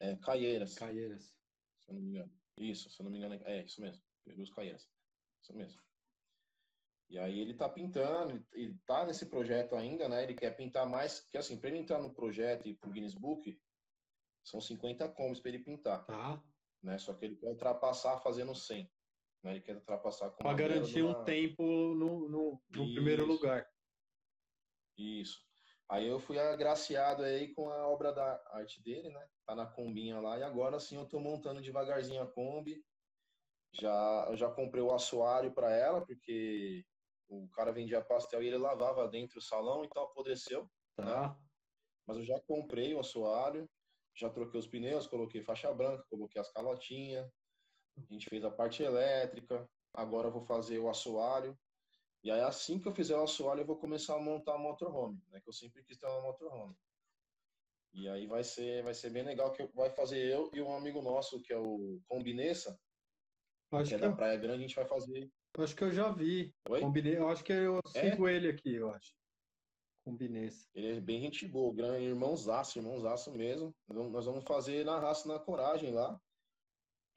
[0.00, 0.74] é, Caieiras.
[0.74, 1.34] Caieiras.
[1.80, 2.32] Se eu não me engano.
[2.56, 4.02] Isso, se eu não me engano, é isso mesmo.
[4.26, 4.88] Dos Caieiras.
[5.42, 5.80] Isso mesmo.
[7.10, 10.22] E aí ele tá pintando, ele tá nesse projeto ainda, né?
[10.22, 13.58] Ele quer pintar mais, que assim, para ele entrar no projeto e pro Guinness Book,
[14.44, 16.04] são 50 combos para ele pintar.
[16.04, 16.42] Tá.
[16.82, 16.98] Né?
[16.98, 18.90] Só que ele quer ultrapassar fazendo 100.
[19.42, 19.52] Né?
[19.52, 23.66] Ele quer ultrapassar com Para garantir um tempo no, no, no primeiro lugar.
[24.96, 25.38] Isso.
[25.88, 29.26] Aí eu fui agraciado aí com a obra da arte dele, né?
[29.46, 32.84] Tá na combinha lá e agora sim eu tô montando devagarzinho a Kombi.
[33.72, 36.84] Já já comprei o assoalho para ela porque
[37.28, 40.68] o cara vendia pastel e ele lavava dentro do salão, então apodreceu.
[40.96, 41.28] Tá.
[41.28, 41.36] Né?
[42.06, 43.68] Mas eu já comprei o assoalho,
[44.14, 47.30] já troquei os pneus, coloquei faixa branca, coloquei as calotinhas,
[47.96, 51.56] a gente fez a parte elétrica, agora eu vou fazer o assoalho.
[52.24, 55.22] E aí assim que eu fizer o assoalho, eu vou começar a montar a motorhome,
[55.28, 55.40] né?
[55.40, 56.74] Que eu sempre quis ter uma motorhome.
[57.92, 61.00] E aí vai ser, vai ser bem legal que vai fazer eu e um amigo
[61.02, 62.78] nosso que é o Combinessa,
[63.86, 65.30] que é da Praia Grande, a gente vai fazer
[65.64, 66.54] acho que eu já vi.
[66.68, 66.80] Oi?
[66.80, 68.10] Combinei, eu acho que eu é?
[68.10, 68.34] sigo é?
[68.34, 69.14] ele aqui, eu acho.
[70.04, 70.50] Combinei.
[70.74, 73.74] Ele é bem gente boa, grande irmãozaço, irmãozaço mesmo.
[73.88, 76.18] Nós vamos fazer na raça, na coragem lá.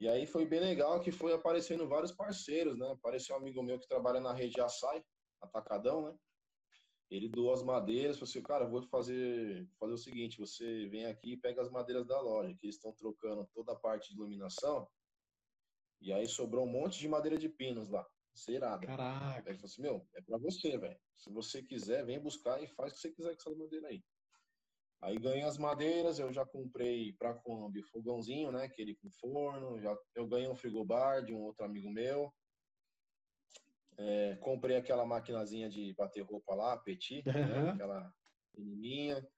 [0.00, 2.90] E aí foi bem legal que foi aparecendo vários parceiros, né?
[2.90, 5.02] Apareceu um amigo meu que trabalha na rede Açai,
[5.40, 6.14] Atacadão, né?
[7.08, 11.34] Ele doou as madeiras, falou assim, cara, vou fazer, fazer o seguinte, você vem aqui
[11.34, 14.88] e pega as madeiras da loja, que eles estão trocando toda a parte de iluminação,
[16.00, 18.04] e aí sobrou um monte de madeira de pinos lá.
[18.36, 18.86] Zerada.
[18.86, 19.48] Caraca.
[19.48, 20.98] Aí ele falou assim, meu, é pra você, velho.
[21.16, 24.02] Se você quiser, vem buscar e faz o que você quiser com essa madeira aí.
[25.02, 28.64] Aí ganhei as madeiras, eu já comprei pra Kombi fogãozinho, né?
[28.64, 29.80] Aquele com forno.
[29.80, 32.32] Já, eu ganhei um frigobar de um outro amigo meu.
[33.98, 37.70] É, comprei aquela maquinazinha de bater roupa lá, Petit, né, Aham.
[37.70, 38.14] aquela
[38.52, 39.28] pequenininha.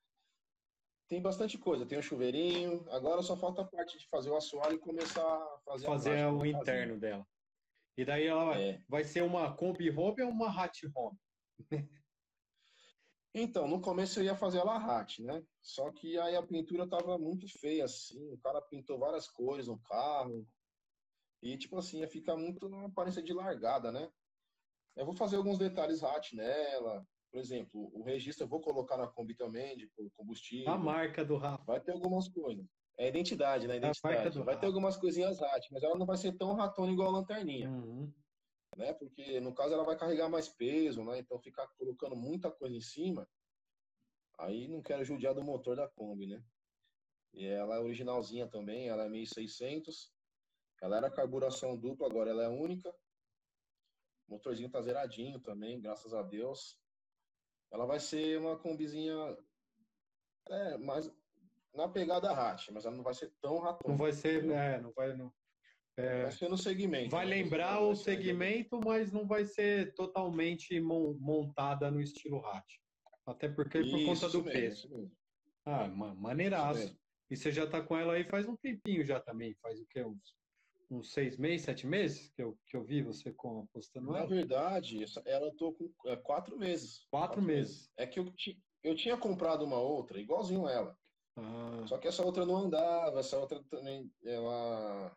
[1.09, 2.86] Tem bastante coisa, tem o chuveirinho.
[2.90, 6.11] Agora só falta a parte de fazer o assoalho e começar a fazer, a Fazer
[6.11, 7.26] plástica, o né, interno dela.
[7.97, 8.82] E daí ela vai, É.
[8.88, 11.18] vai ser uma Kombi Home ou uma Hat Home?
[13.36, 15.45] Então, no começo eu ia fazer a Larrate, né?
[15.61, 18.32] Só que aí a pintura tava muito feia, assim.
[18.32, 20.47] O cara pintou várias cores no carro.
[21.42, 24.09] E, tipo assim, ia ficar muito uma aparência de largada, né?
[24.95, 27.05] Eu vou fazer alguns detalhes RAT nela.
[27.32, 30.72] Por exemplo, o registro eu vou colocar na Kombi também, de combustível.
[30.72, 31.64] A marca do Rafa.
[31.64, 32.64] Vai ter algumas coisas.
[32.97, 33.76] É identidade, né?
[33.76, 34.45] a marca Identidade.
[34.45, 37.68] Vai ter algumas coisinhas RAT, mas ela não vai ser tão ratona igual a lanterninha,
[37.68, 38.12] Uhum.
[38.76, 38.92] né?
[38.95, 41.18] Porque, no caso, ela vai carregar mais peso, né?
[41.18, 43.28] Então, ficar colocando muita coisa em cima,
[44.38, 46.45] aí não quero judiar do motor da Kombi, né?
[47.32, 50.12] E ela é originalzinha também, ela é 1600.
[50.80, 52.95] Ela era carburação dupla, agora ela é única.
[54.28, 56.78] O motorzinho tá zeradinho também, graças a Deus.
[57.72, 59.14] Ela vai ser uma combizinha
[60.49, 61.11] é, mais
[61.75, 63.97] na pegada hatch, mas ela não vai ser tão Não ratona.
[63.97, 65.33] vai ser, é, não vai, não,
[65.97, 67.11] é, Vai ser no segmento.
[67.11, 67.31] vai né?
[67.37, 72.64] lembrar o segmento, mas não vai ser totalmente mon- montada no estilo Hat.
[73.27, 74.89] Até porque por Isso, conta do mesmo, peso.
[74.91, 75.16] mesmo,
[75.64, 76.97] Ah, maneiraço.
[77.31, 79.55] E você já tá com ela aí faz um tempinho já também.
[79.62, 80.05] Faz o quê?
[80.05, 80.37] Uns,
[80.91, 84.27] uns seis meses, sete meses que eu, que eu vi você com, postando Na ela?
[84.29, 87.07] verdade, essa- ela eu tô com é, quatro meses.
[87.11, 87.91] Quatro meses.
[87.97, 88.33] É que eu,
[88.83, 90.99] eu tinha comprado uma outra, igualzinho ela.
[91.37, 95.16] Ah, Só que essa outra não andava, essa outra também, ela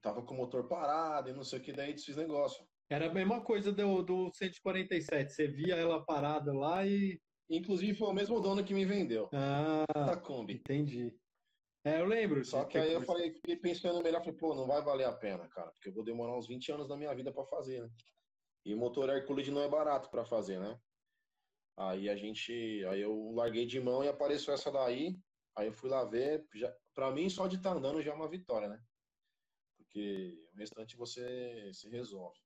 [0.00, 2.66] tava com o motor parado e não sei o que, daí desfiz negócio.
[2.88, 5.32] era a mesma coisa do, do 147.
[5.32, 7.20] Você via ela parada lá e.
[7.50, 10.54] Inclusive foi o mesmo dono que me vendeu, Ah, da Kombi.
[10.54, 11.14] entendi.
[11.84, 12.44] É, eu lembro.
[12.44, 15.48] Só que aí eu falei, fiquei pensando melhor, falei, pô, não vai valer a pena,
[15.48, 17.88] cara, porque eu vou demorar uns 20 anos da minha vida pra fazer, né?
[18.66, 20.78] E motor Hercules não é barato pra fazer, né?
[21.78, 22.52] Aí a gente,
[22.86, 25.16] aí eu larguei de mão e apareceu essa daí,
[25.56, 28.28] aí eu fui lá ver, já, pra mim só de estar andando já é uma
[28.28, 28.80] vitória, né?
[29.76, 32.36] Porque o restante você se resolve.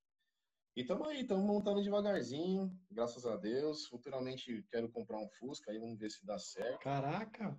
[0.77, 3.87] E tamo aí, tamo montando devagarzinho, graças a Deus.
[3.87, 6.81] Futuramente quero comprar um Fusca, aí vamos ver se dá certo.
[6.81, 7.59] Caraca!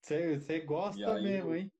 [0.00, 1.72] Você, gosta aí, mesmo, hein?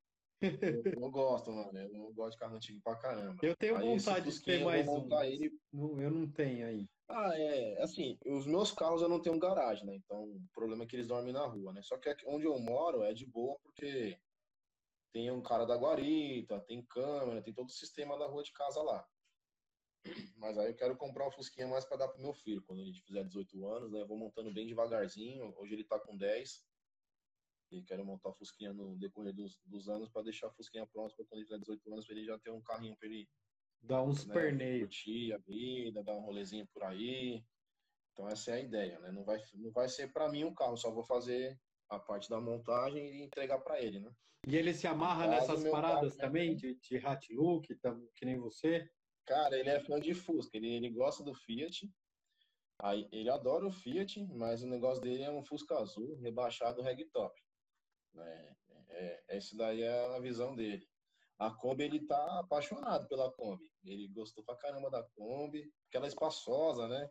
[0.43, 3.39] Eu, eu gosto, mano, eu gosto de carro antigo pra caramba.
[3.45, 5.23] Eu tenho Aí vontade de ter mais um.
[5.23, 6.89] ele- não- eu não tenho aí.
[7.13, 9.97] Ah, é, assim, os meus carros eu não tenho garagem, né?
[9.97, 11.83] Então, o problema é que eles dormem na rua, né?
[11.83, 14.17] Só que onde eu moro é de boa porque
[15.13, 18.81] tem um cara da guarita, tem câmera, tem todo o sistema da rua de casa
[18.81, 19.05] lá.
[20.37, 22.93] Mas aí eu quero comprar um Fusquinha mais para dar pro meu filho, quando ele
[22.93, 24.01] tiver 18 anos, né?
[24.01, 25.53] Eu vou montando bem devagarzinho.
[25.59, 26.65] Hoje ele tá com 10.
[27.73, 31.15] E quero montar o Fusquinha no decorrer dos, dos anos para deixar a Fusquinha pronto
[31.17, 33.29] para quando ele tiver 18 anos, pra ele já ter um carrinho para ele
[33.83, 37.43] Dá uns né, curtir a vida, dar um rolezinho por aí.
[38.13, 39.11] Então essa é a ideia, né?
[39.11, 41.59] Não vai, não vai ser para mim um carro, só vou fazer
[41.89, 44.11] a parte da montagem e entregar para ele, né?
[44.47, 47.67] E ele se amarra caso, nessas paradas carro, também, de, de hat look,
[48.17, 48.89] que nem você?
[49.27, 51.89] Cara, ele é fã de Fusca, ele, ele gosta do Fiat.
[52.83, 57.39] Aí, ele adora o Fiat, mas o negócio dele é um Fusca azul, rebaixado ragtop.
[58.17, 58.53] É,
[58.89, 60.89] é, esse daí é a visão dele.
[61.41, 63.65] A Kombi, ele tá apaixonado pela Kombi.
[63.83, 67.09] Ele gostou pra caramba da Kombi, porque ela é espaçosa, né?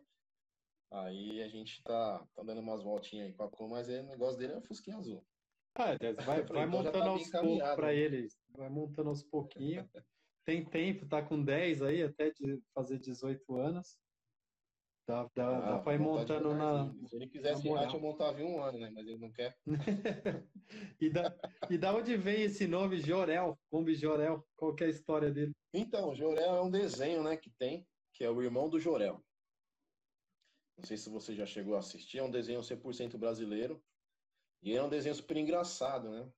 [0.92, 4.06] Aí a gente tá, tá dando umas voltinhas aí com a Kombi, mas aí o
[4.06, 5.26] negócio dele é o Fusquinha azul.
[5.74, 7.96] Ah, Deus, vai, vai então já montando tá aos poucos para né?
[7.96, 8.28] ele.
[8.56, 9.84] Vai montando aos pouquinhos.
[10.46, 13.98] Tem tempo, tá com 10 aí, até de fazer 18 anos.
[15.10, 16.94] Dá, dá, dá Ah, pra ir montando na.
[17.08, 17.62] Se ele quisesse.
[17.62, 18.90] Fiat, eu montava em um ano, né?
[18.94, 19.58] Mas ele não quer.
[21.00, 21.36] E da,
[21.68, 23.58] e da onde vem esse nome Jorel?
[23.68, 24.46] Kombi Jorel?
[24.54, 25.50] Qual que é a história dele?
[25.74, 27.84] Então, Jorel é um desenho, né, que tem,
[28.14, 29.20] que é o irmão do Jorel.
[30.78, 33.82] Não sei se você já chegou a assistir, é um desenho 100% brasileiro.
[34.62, 36.30] E é um desenho super engraçado, né?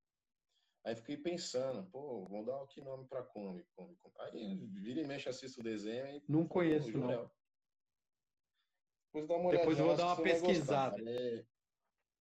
[0.82, 3.66] Aí fiquei pensando, pô, vamos dar que nome pra Kombi?
[3.76, 4.14] Kombi, Kombi.
[4.18, 7.30] Aí vira e mexe, assisto o desenho e Não conheço, não.
[9.12, 10.96] Depois dá uma Depois eu vou dar uma pesquisada.
[11.06, 11.44] É,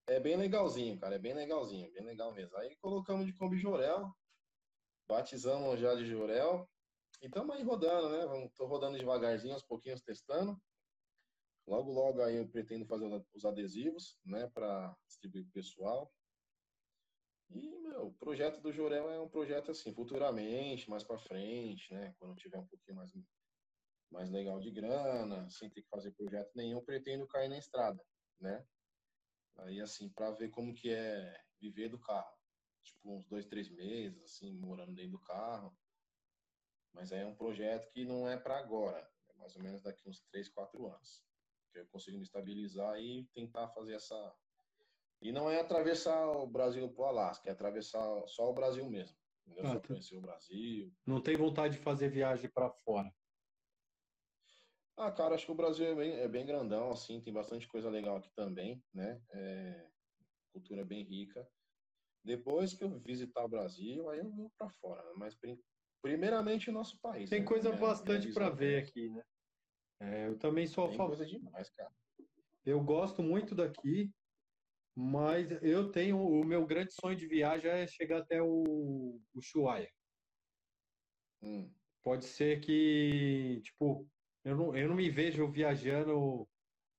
[0.08, 2.58] é bem legalzinho, cara, é bem legalzinho, bem legal mesmo.
[2.58, 4.14] Aí colocamos de Kombi Jorel,
[5.08, 6.70] batizamos já de Jorel,
[7.22, 8.26] e estamos aí rodando, né?
[8.26, 10.62] Vamos, tô rodando devagarzinho, aos pouquinhos testando.
[11.66, 16.12] Logo, logo aí eu pretendo fazer os adesivos, né, para distribuir pro pessoal.
[17.50, 22.14] E, meu, o projeto do Jorel é um projeto assim, futuramente, mais para frente, né,
[22.18, 23.14] quando tiver um pouquinho mais
[24.12, 28.04] mais legal de grana, sem ter que fazer projeto nenhum, pretendo cair na estrada,
[28.40, 28.66] né?
[29.60, 32.36] Aí, assim, para ver como que é viver do carro.
[32.84, 35.78] Tipo, uns dois, três meses, assim, morando dentro do carro.
[36.94, 40.08] Mas aí é um projeto que não é para agora, é mais ou menos daqui
[40.10, 41.24] uns três, quatro anos.
[41.72, 44.36] Que eu consigo me estabilizar e tentar fazer essa.
[45.22, 49.16] E não é atravessar o Brasil para o Alasca, é atravessar só o Brasil mesmo.
[49.46, 49.66] Entendeu?
[49.66, 49.88] Ah, só tá.
[49.88, 50.94] conhecer o Brasil.
[51.06, 53.14] Não tem vontade de fazer viagem para fora?
[54.98, 57.90] Ah, cara, acho que o Brasil é bem, é bem grandão, assim, tem bastante coisa
[57.90, 59.22] legal aqui também, né?
[59.32, 59.88] É,
[60.52, 61.48] cultura bem rica.
[62.24, 65.12] Depois que eu visitar o Brasil, aí eu vou para fora, né?
[65.16, 65.36] mas
[66.02, 67.30] primeiramente o nosso país.
[67.30, 67.48] Tem né?
[67.48, 69.24] coisa bastante para ver aqui, né?
[70.00, 71.92] É, eu também sou Tem coisa demais, cara.
[72.66, 74.12] Eu gosto muito daqui,
[74.96, 79.92] mas eu tenho o meu grande sonho de viagem é chegar até o Ushuaia.
[81.42, 81.72] Hum.
[82.04, 84.08] Pode ser que, tipo,
[84.44, 86.48] eu não, eu não me vejo viajando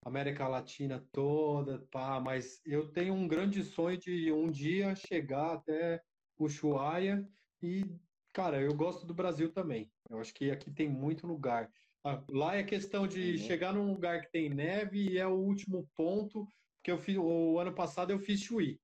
[0.04, 6.02] América Latina toda, pá, mas eu tenho um grande sonho de um dia chegar até
[6.38, 7.26] Ushuaia
[7.62, 7.84] e,
[8.32, 9.90] cara, eu gosto do Brasil também.
[10.10, 11.70] Eu acho que aqui tem muito lugar.
[12.04, 13.38] Ah, lá é questão de uhum.
[13.38, 17.58] chegar num lugar que tem neve e é o último ponto, porque eu fiz, o
[17.60, 18.80] ano passado eu fiz Chuí.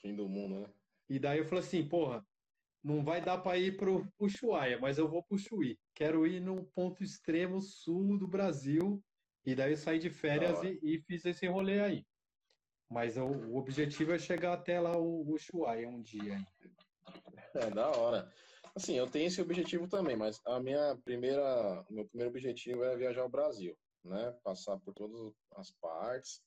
[0.00, 0.72] Fim do mundo, né?
[1.08, 2.24] E daí eu falei assim, porra,
[2.82, 5.78] não vai dar para ir pro Ushuaia, mas eu vou pro Chuí.
[5.94, 9.02] Quero ir no ponto extremo sul do Brasil
[9.44, 12.06] e daí eu saí de férias e, e, fiz esse rolê aí.
[12.90, 16.38] Mas o, o, objetivo é chegar até lá o, o Ushuaia um dia.
[17.54, 18.30] É da hora.
[18.74, 22.96] Assim, eu tenho esse objetivo também, mas a minha primeira, o meu primeiro objetivo é
[22.96, 24.34] viajar ao Brasil, né?
[24.42, 26.42] Passar por todas as partes,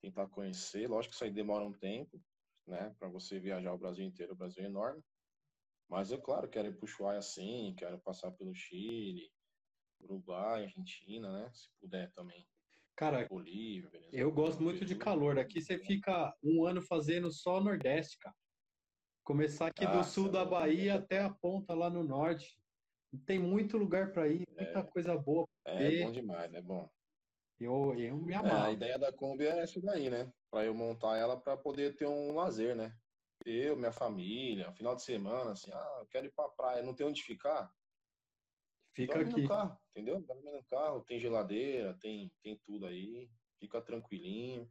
[0.00, 0.88] tentar conhecer.
[0.88, 2.20] Lógico que isso aí demora um tempo,
[2.66, 2.94] né?
[2.98, 5.02] Para você viajar o Brasil inteiro, o Brasil é enorme.
[5.90, 9.28] Mas eu, claro, quero ir para o Ushuaia assim, quero passar pelo Chile,
[10.00, 11.50] Uruguai, Argentina, né?
[11.52, 12.46] Se puder também.
[12.94, 15.36] Cara, Bolívia, Venezuela, eu gosto muito de calor.
[15.36, 18.36] Aqui você fica um ano fazendo só Nordeste, cara.
[19.24, 22.56] Começar aqui ah, do sul da Bahia até a ponta lá no norte.
[23.26, 25.48] Tem muito lugar para ir, muita é, coisa boa.
[25.64, 26.88] É, bom demais, é bom.
[27.58, 28.66] Eu, eu me amarro.
[28.66, 30.32] É, a ideia da Kombi é essa daí, né?
[30.50, 32.96] Para eu montar ela para poder ter um lazer, né?
[33.44, 37.06] Eu, minha família, final de semana, assim, ah, eu quero ir pra praia, não tem
[37.06, 37.72] onde ficar.
[38.94, 39.42] Fica Dorme aqui.
[39.42, 40.20] no carro, entendeu?
[40.20, 44.70] Dorme no carro, tem geladeira, tem, tem tudo aí, fica tranquilinho.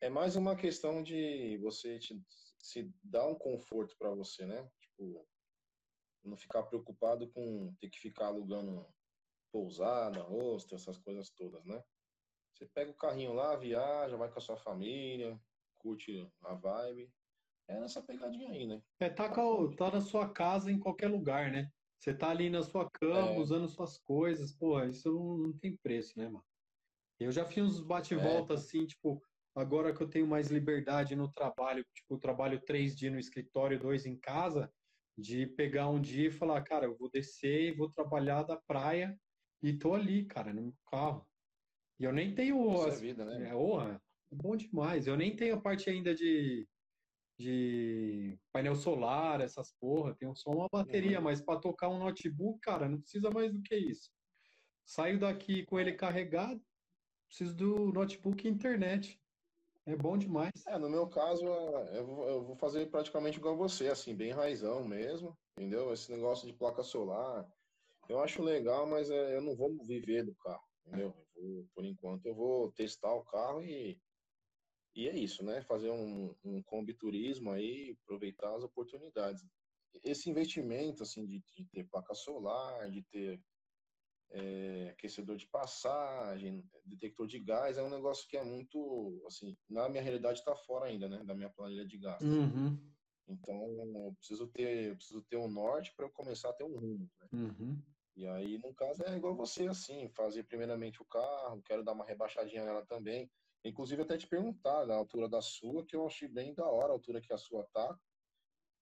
[0.00, 2.20] É mais uma questão de você te,
[2.58, 4.68] se dar um conforto para você, né?
[4.80, 5.26] Tipo,
[6.24, 8.86] não ficar preocupado com ter que ficar alugando
[9.52, 11.82] pousada, hostel, essas coisas todas, né?
[12.52, 15.40] Você pega o carrinho lá, viaja, vai com a sua família,
[15.78, 17.12] curte a vibe.
[17.70, 18.82] É nessa pegadinha aí, né?
[18.98, 21.70] É, tá, tá na sua casa em qualquer lugar, né?
[22.00, 23.38] Você tá ali na sua cama, é.
[23.38, 26.44] usando suas coisas, pô, isso não, não, tem preço, né, mano?
[27.20, 28.56] Eu já fiz uns bate-volta é.
[28.56, 29.22] assim, tipo,
[29.54, 33.78] agora que eu tenho mais liberdade no trabalho, tipo, eu trabalho três dias no escritório,
[33.78, 34.72] dois em casa,
[35.16, 39.16] de pegar um dia e falar, cara, eu vou descer e vou trabalhar da praia
[39.62, 41.24] e tô ali, cara, no carro.
[42.00, 42.74] E eu nem tenho.
[42.74, 42.96] Isso é as...
[42.96, 43.50] é vida, né?
[43.50, 44.00] É, oh, é
[44.32, 45.06] bom demais.
[45.06, 46.66] Eu nem tenho a parte ainda de
[47.40, 51.24] de painel solar, essas porra, tem só uma bateria, uhum.
[51.24, 54.10] mas para tocar um notebook, cara, não precisa mais do que isso.
[54.84, 56.60] Saio daqui com ele carregado,
[57.26, 59.18] preciso do notebook e internet.
[59.86, 60.52] É bom demais.
[60.68, 65.36] É, no meu caso, é, eu vou, fazer praticamente igual você, assim, bem raizão mesmo,
[65.56, 65.92] entendeu?
[65.92, 67.48] Esse negócio de placa solar,
[68.08, 71.14] eu acho legal, mas é, eu não vou viver do carro, entendeu?
[71.34, 73.98] Vou, por enquanto, eu vou testar o carro e
[74.94, 75.62] e é isso, né?
[75.62, 79.44] Fazer um, um combi turismo aí, aproveitar as oportunidades.
[80.04, 83.40] Esse investimento, assim, de, de ter placa solar, de ter
[84.32, 89.88] é, aquecedor de passagem, detector de gás, é um negócio que é muito, assim, na
[89.88, 91.22] minha realidade está fora ainda, né?
[91.24, 92.28] Da minha planilha de gastos.
[92.28, 92.78] Uhum.
[93.28, 93.56] Então,
[94.06, 97.08] eu preciso ter, eu preciso ter um norte para eu começar a ter um rumo,
[97.20, 97.28] né?
[97.32, 97.82] Uhum.
[98.16, 102.04] E aí, no caso, é igual você, assim, fazer primeiramente o carro, quero dar uma
[102.04, 103.30] rebaixadinha nela também.
[103.64, 106.92] Inclusive, até te perguntar da altura da sua, que eu achei bem da hora a
[106.92, 107.98] altura que a sua tá.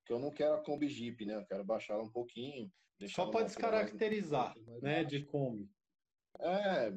[0.07, 1.35] Que eu não quero a Kombi Jeep, né?
[1.35, 2.71] Eu quero baixar ela um pouquinho.
[3.07, 5.05] Só para descaracterizar, mais, né?
[5.05, 5.69] De Kombi.
[6.41, 6.93] É,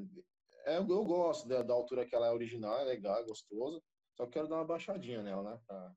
[0.65, 3.83] é, eu gosto da, da, altura que ela é original, é legal, é gostoso.
[4.15, 5.59] Só quero dar uma baixadinha nela, né?
[5.65, 5.93] Pra...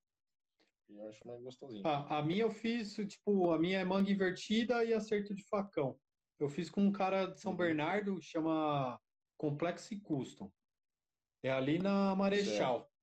[0.88, 1.86] Eu acho mais gostosinho.
[1.86, 5.98] Ah, a minha eu fiz, tipo, a minha é manga invertida e acerto de facão.
[6.38, 7.58] Eu fiz com um cara de São uhum.
[7.58, 9.00] Bernardo, chama
[9.36, 10.50] Complexi Custom.
[11.44, 12.78] É ali na Marechal.
[12.80, 12.94] Certo.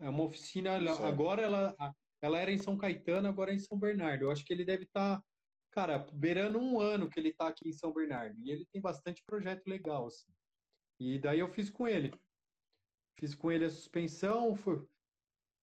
[0.00, 0.80] É uma oficina.
[0.80, 1.04] Certo.
[1.04, 1.76] Agora ela,
[2.20, 4.24] ela era em São Caetano, agora é em São Bernardo.
[4.24, 5.18] Eu acho que ele deve estar.
[5.18, 5.24] Tá,
[5.70, 8.36] cara, beirando um ano que ele tá aqui em São Bernardo.
[8.40, 10.32] E ele tem bastante projeto legal, assim.
[10.98, 12.12] E daí eu fiz com ele.
[13.16, 14.84] Fiz com ele a suspensão, fui,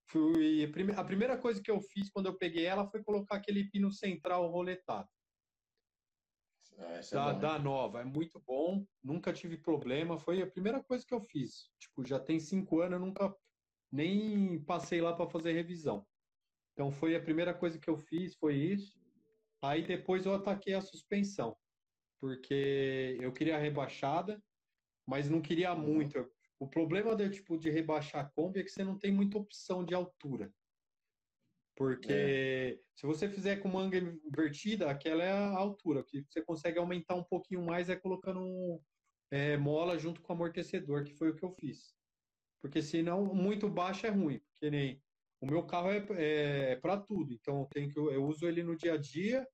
[0.08, 3.92] fui a primeira coisa que eu fiz quando eu peguei ela foi colocar aquele pino
[3.92, 5.10] central roletado.
[6.78, 11.06] É, da, é da nova, é muito bom, nunca tive problema, foi a primeira coisa
[11.06, 11.70] que eu fiz.
[11.80, 13.36] Tipo, já tem cinco anos, eu nunca
[13.92, 16.06] nem passei lá para fazer revisão.
[16.74, 19.00] Então foi a primeira coisa que eu fiz, foi isso.
[19.62, 21.56] Aí depois eu ataquei a suspensão,
[22.20, 24.42] porque eu queria a rebaixada,
[25.08, 25.80] mas não queria uhum.
[25.80, 26.30] muito.
[26.60, 29.86] O problema de, tipo, de rebaixar a Kombi é que você não tem muita opção
[29.86, 30.54] de altura.
[31.76, 32.80] Porque é.
[32.96, 36.04] se você fizer com manga invertida, aquela é a altura.
[36.04, 38.82] que você consegue aumentar um pouquinho mais é colocando
[39.30, 41.94] é, mola junto com amortecedor, que foi o que eu fiz.
[42.62, 44.40] Porque senão, muito baixo é ruim.
[44.40, 45.02] Porque nem
[45.42, 47.34] o meu carro é, é, é para tudo.
[47.34, 49.48] Então eu, tenho que, eu uso ele no dia a dia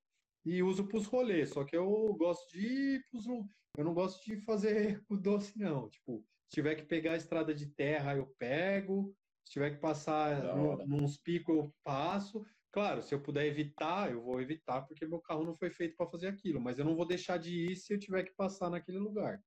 [0.46, 1.50] e uso para os rolês.
[1.50, 5.90] Só que eu gosto de ir pros, eu não gosto de fazer o doce, não.
[5.90, 9.16] Tipo, se tiver que pegar a estrada de terra, eu pego.
[9.52, 12.42] Tiver que passar no, nos picos, eu passo.
[12.72, 16.10] Claro, se eu puder evitar, eu vou evitar, porque meu carro não foi feito para
[16.10, 16.62] fazer aquilo.
[16.62, 19.44] Mas eu não vou deixar de ir se eu tiver que passar naquele lugar.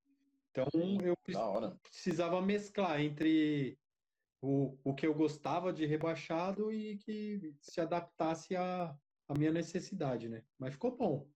[0.51, 0.67] Então,
[1.03, 1.17] eu
[1.83, 3.79] precisava mesclar entre
[4.43, 8.95] o, o que eu gostava de rebaixado e que se adaptasse à,
[9.27, 10.45] à minha necessidade, né?
[10.59, 11.27] Mas ficou bom.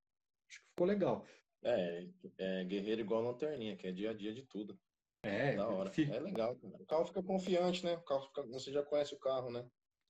[0.47, 1.27] Acho que ficou legal.
[1.65, 2.07] É,
[2.37, 4.79] é guerreiro igual lanterninha, que é dia a dia de tudo.
[5.23, 5.91] É, da hora.
[5.91, 6.15] Fica...
[6.15, 6.57] É legal.
[6.57, 6.83] Cara.
[6.83, 7.95] O carro fica confiante, né?
[7.95, 8.43] O carro fica...
[8.49, 9.67] Você já conhece o carro, né?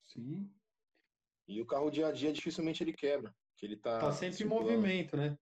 [0.07, 0.51] Sim.
[1.47, 3.35] E o carro dia a dia dificilmente ele quebra.
[3.57, 5.37] Que ele tá, tá sempre em movimento, né?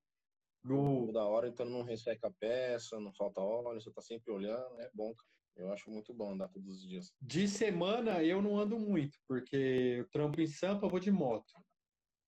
[0.64, 1.12] No...
[1.12, 4.90] Da hora, então não resseca a peça, não falta óleo, você tá sempre olhando, é
[4.94, 5.36] bom, cara.
[5.56, 7.12] Eu acho muito bom andar todos os dias.
[7.20, 9.56] De semana eu não ando muito, porque
[9.98, 11.50] eu trampo em Sampa, eu vou de moto.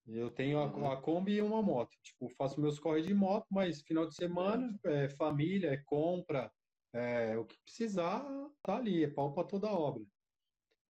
[0.06, 0.90] Eu tenho a, uhum.
[0.90, 1.94] a Kombi e uma moto.
[2.02, 6.50] Tipo, faço meus corre de moto, mas final de semana é família, é compra,
[6.92, 8.24] é, o que precisar,
[8.62, 10.02] tá ali, é pau para toda obra.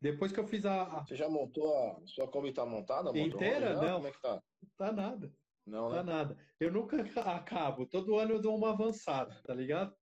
[0.00, 1.04] Depois que eu fiz a.
[1.04, 2.00] Você já montou a.
[2.06, 3.16] Sua Kombi tá montada?
[3.18, 3.74] Inteira?
[3.74, 3.96] Não.
[3.96, 4.42] Como é que tá?
[4.76, 5.32] Tá nada.
[5.66, 5.96] Não, né?
[5.96, 6.36] Tá nada.
[6.60, 6.96] Eu nunca
[7.34, 7.86] acabo.
[7.86, 9.94] Todo ano eu dou uma avançada, tá ligado?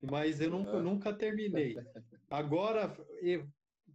[0.00, 0.80] Mas eu nunca, é.
[0.80, 1.74] nunca terminei.
[2.30, 3.46] Agora, eu,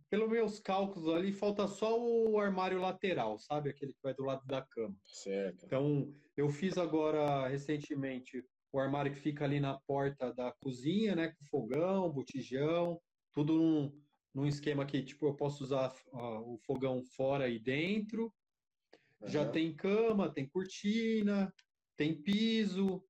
[0.10, 3.70] pelos meus cálculos ali, falta só o armário lateral, sabe?
[3.70, 4.96] Aquele que vai do lado da cama.
[5.06, 5.66] Certo.
[5.66, 8.44] Então, eu fiz agora recentemente
[8.76, 11.30] o armário que fica ali na porta da cozinha, né?
[11.30, 13.00] Com fogão, botijão,
[13.32, 14.02] tudo num,
[14.34, 18.34] num esquema que, tipo, eu posso usar uh, o fogão fora e dentro.
[19.22, 19.30] Uhum.
[19.30, 21.54] Já tem cama, tem cortina,
[21.96, 23.02] tem piso,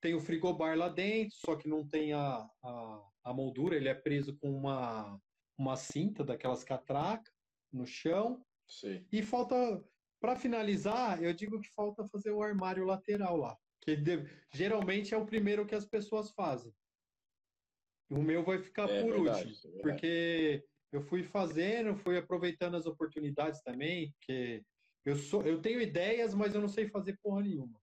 [0.00, 3.94] tem o frigobar lá dentro, só que não tem a, a, a moldura, ele é
[3.94, 5.18] preso com uma,
[5.56, 7.32] uma cinta daquelas catracas
[7.72, 8.44] no chão.
[8.66, 9.06] Sim.
[9.10, 9.82] E falta,
[10.20, 15.16] para finalizar, eu digo que falta fazer o armário lateral lá, que de, geralmente é
[15.16, 16.72] o primeiro que as pessoas fazem.
[18.10, 22.76] O meu vai ficar é, por verdade, último, é porque eu fui fazendo, fui aproveitando
[22.76, 24.62] as oportunidades também, porque
[25.04, 27.78] eu sou, eu tenho ideias, mas eu não sei fazer porra nenhuma.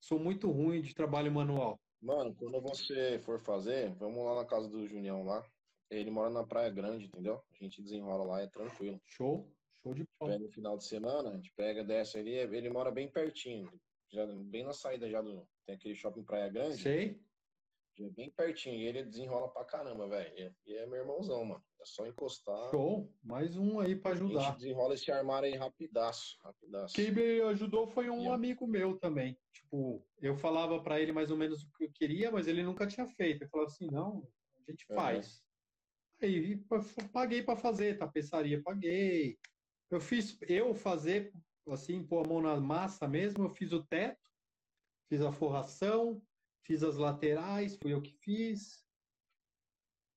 [0.00, 1.80] Sou muito ruim de trabalho manual.
[2.00, 5.44] Mano, quando você for fazer, vamos lá na casa do Junião lá.
[5.90, 7.42] Ele mora na Praia Grande, entendeu?
[7.50, 9.00] A gente desenrola lá, é tranquilo.
[9.06, 9.50] Show,
[9.82, 10.38] show de bola.
[10.38, 13.70] no final de semana, a gente pega, desce ali, ele mora bem pertinho,
[14.10, 15.46] já bem na saída já do.
[15.66, 16.82] Tem aquele shopping Praia Grande.
[16.82, 17.20] Sei.
[18.00, 18.76] É bem pertinho.
[18.76, 20.54] E ele desenrola pra caramba, velho.
[20.66, 21.64] E é meu irmãozão, mano.
[21.80, 22.70] É só encostar.
[22.70, 23.12] Show.
[23.22, 24.40] Mais um aí pra ajudar.
[24.40, 26.38] A gente desenrola esse armário aí rapidaço.
[26.42, 26.94] rapidaço.
[26.94, 29.36] Quem me ajudou foi um amigo meu também.
[29.52, 32.86] Tipo, eu falava para ele mais ou menos o que eu queria, mas ele nunca
[32.86, 33.42] tinha feito.
[33.42, 35.42] Ele falou assim: não, a gente faz.
[36.22, 36.64] Aí
[37.12, 39.38] paguei para fazer, tapeçaria, paguei.
[39.90, 41.32] Eu fiz, eu fazer,
[41.72, 44.30] assim, pôr a mão na massa mesmo, eu fiz o teto,
[45.08, 46.22] fiz a forração,
[46.68, 48.84] Fiz as laterais, fui eu que fiz.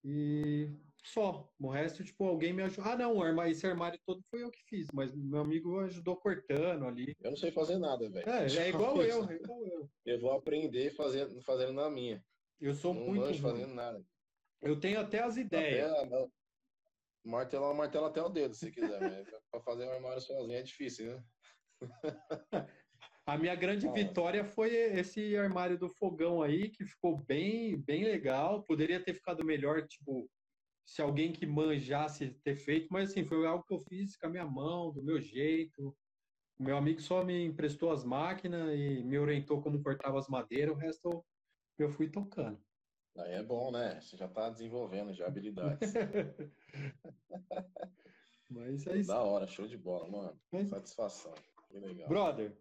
[0.04, 0.70] E
[1.02, 1.50] só.
[1.58, 2.92] O resto, tipo, alguém me ajudou.
[2.92, 7.16] Ah, não, esse armário todo foi eu que fiz, mas meu amigo ajudou cortando ali.
[7.22, 8.30] Eu não sei fazer nada, velho.
[8.30, 9.90] É, é igual eu, é igual eu.
[10.06, 12.22] Eu vou aprender fazendo, fazendo na minha.
[12.60, 13.28] Eu sou não muito.
[13.28, 14.06] Não fazendo nada.
[14.62, 15.90] Eu tenho até as ideias.
[15.90, 16.28] Até,
[17.24, 19.00] martelo, martelo até o dedo, se quiser.
[19.00, 21.24] mas pra fazer um armário sozinho é difícil, né?
[23.26, 23.92] A minha grande ah.
[23.92, 28.64] vitória foi esse armário do fogão aí, que ficou bem, bem legal.
[28.64, 30.30] Poderia ter ficado melhor, tipo,
[30.86, 34.30] se alguém que manjasse ter feito, mas assim, foi algo que eu fiz com a
[34.30, 35.96] minha mão, do meu jeito.
[36.60, 40.76] O meu amigo só me emprestou as máquinas e me orientou como cortava as madeiras,
[40.76, 41.26] o resto
[41.80, 42.62] eu fui tocando.
[43.18, 44.00] Aí é bom, né?
[44.00, 45.94] Você já está desenvolvendo já habilidades.
[48.50, 49.08] mas é isso.
[49.10, 50.42] Da hora, show de bola, mano.
[50.52, 50.70] Mas...
[50.70, 51.34] Satisfação.
[51.74, 52.08] Legal.
[52.08, 52.58] Brother,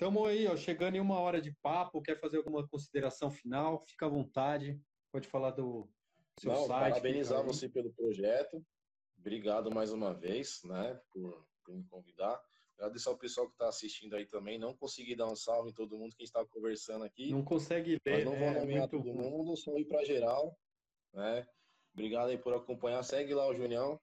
[0.00, 2.00] Estamos aí, ó, chegando em uma hora de papo.
[2.00, 3.84] Quer fazer alguma consideração final?
[3.84, 4.80] Fica à vontade.
[5.10, 5.90] Pode falar do
[6.38, 6.92] seu Não, site.
[6.92, 8.64] Parabenizar você pelo projeto.
[9.18, 12.40] Obrigado mais uma vez, né, por, por me convidar.
[12.78, 14.56] Agradecer ao pessoal que está assistindo aí também.
[14.56, 17.32] Não consegui dar um salve em todo mundo que está conversando aqui.
[17.32, 18.60] Não consegue ver, mas não vou né?
[18.60, 20.56] nomear Muito todo mundo, só ir para geral,
[21.12, 21.44] né?
[21.92, 23.02] Obrigado aí por acompanhar.
[23.02, 24.00] Segue lá o Junião,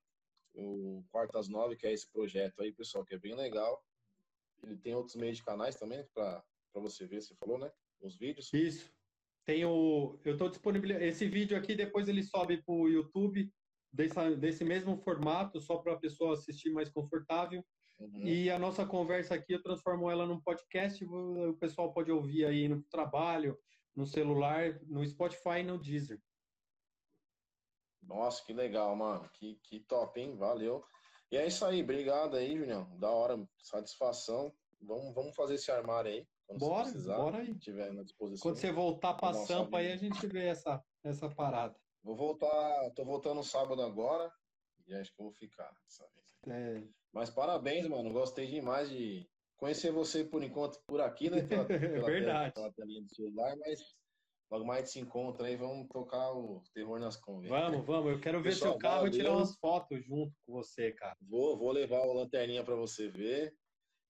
[0.54, 3.82] o Quartas Nove, que é esse projeto aí, pessoal, que é bem legal.
[4.66, 6.44] Ele tem outros meios de canais também para
[6.74, 7.72] você ver, você falou, né?
[8.02, 8.52] Os vídeos.
[8.54, 8.92] Isso.
[9.46, 10.20] Tem o.
[10.26, 11.00] Eu estou disponível.
[11.00, 13.52] Esse vídeo aqui, depois ele sobe para o YouTube,
[13.94, 17.64] desse, desse mesmo formato, só para a pessoa assistir mais confortável.
[18.00, 18.28] Uhum.
[18.28, 22.68] E a nossa conversa aqui, eu transformo ela num podcast, o pessoal pode ouvir aí
[22.68, 23.58] no trabalho,
[23.96, 26.20] no celular, no Spotify e no Deezer.
[28.02, 29.30] Nossa, que legal, mano.
[29.34, 30.36] Que, que top, hein?
[30.36, 30.84] Valeu.
[31.32, 32.98] E é isso aí, obrigado aí, Julião.
[32.98, 34.54] Da hora, satisfação.
[34.82, 36.28] Vamos, vamos fazer esse armário aí.
[36.46, 37.56] Quando bora, você precisar, bora aí.
[37.56, 38.44] Tiver na disposição.
[38.44, 41.76] Quando você voltar para Sampa aí, a gente vê essa, essa parada.
[42.04, 44.32] Vou voltar, tô voltando sábado agora
[44.88, 46.26] e acho que vou ficar dessa vez.
[46.48, 46.88] É.
[47.12, 48.14] Mas parabéns, mano.
[48.14, 51.42] Gostei demais de conhecer você por enquanto por aqui, né?
[51.42, 52.54] Pela, pela Verdade.
[52.54, 53.96] Tela, pela telinha do celular, mas
[54.52, 57.72] logo mais se encontra aí, vamos tocar o terror nas conversas.
[57.72, 58.12] Vamos, vamos.
[58.12, 61.18] Eu quero ver Pessoal, seu carro e tirar umas fotos junto com você, cara.
[61.22, 63.54] Vou, vou levar o lanterninha para você ver.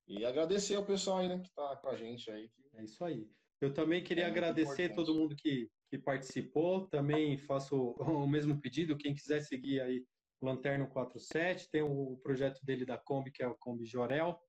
[0.08, 2.50] E agradecer ao pessoal aí, né, que tá com a gente aí.
[2.76, 3.28] É isso aí.
[3.60, 4.96] Eu também queria é agradecer importante.
[4.96, 6.88] todo mundo que, que participou.
[6.88, 8.98] Também faço o mesmo pedido.
[8.98, 10.06] Quem quiser seguir aí
[10.42, 14.40] Lanterno 47, tem o projeto dele da Kombi, que é o Kombi Jorel.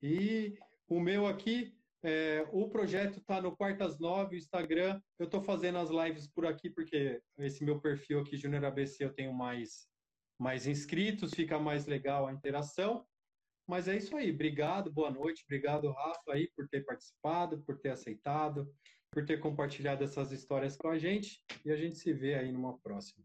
[0.00, 0.56] E
[0.88, 1.74] o meu aqui,
[2.04, 5.00] é, o projeto está no Quartas 9, Instagram.
[5.18, 9.14] Eu estou fazendo as lives por aqui, porque esse meu perfil aqui, Junior ABC, eu
[9.14, 9.88] tenho mais,
[10.38, 13.06] mais inscritos, fica mais legal a interação.
[13.68, 14.32] Mas é isso aí.
[14.32, 15.44] Obrigado, boa noite.
[15.44, 18.68] Obrigado, Rafa, aí, por ter participado, por ter aceitado,
[19.12, 21.40] por ter compartilhado essas histórias com a gente.
[21.64, 23.22] E a gente se vê aí numa próxima.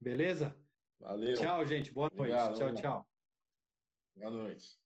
[0.00, 0.56] Beleza?
[0.98, 1.34] Valeu.
[1.34, 1.92] Tchau, gente.
[1.92, 2.32] Boa noite.
[2.32, 3.06] Obrigado, tchau, tchau.
[4.16, 4.81] Boa noite.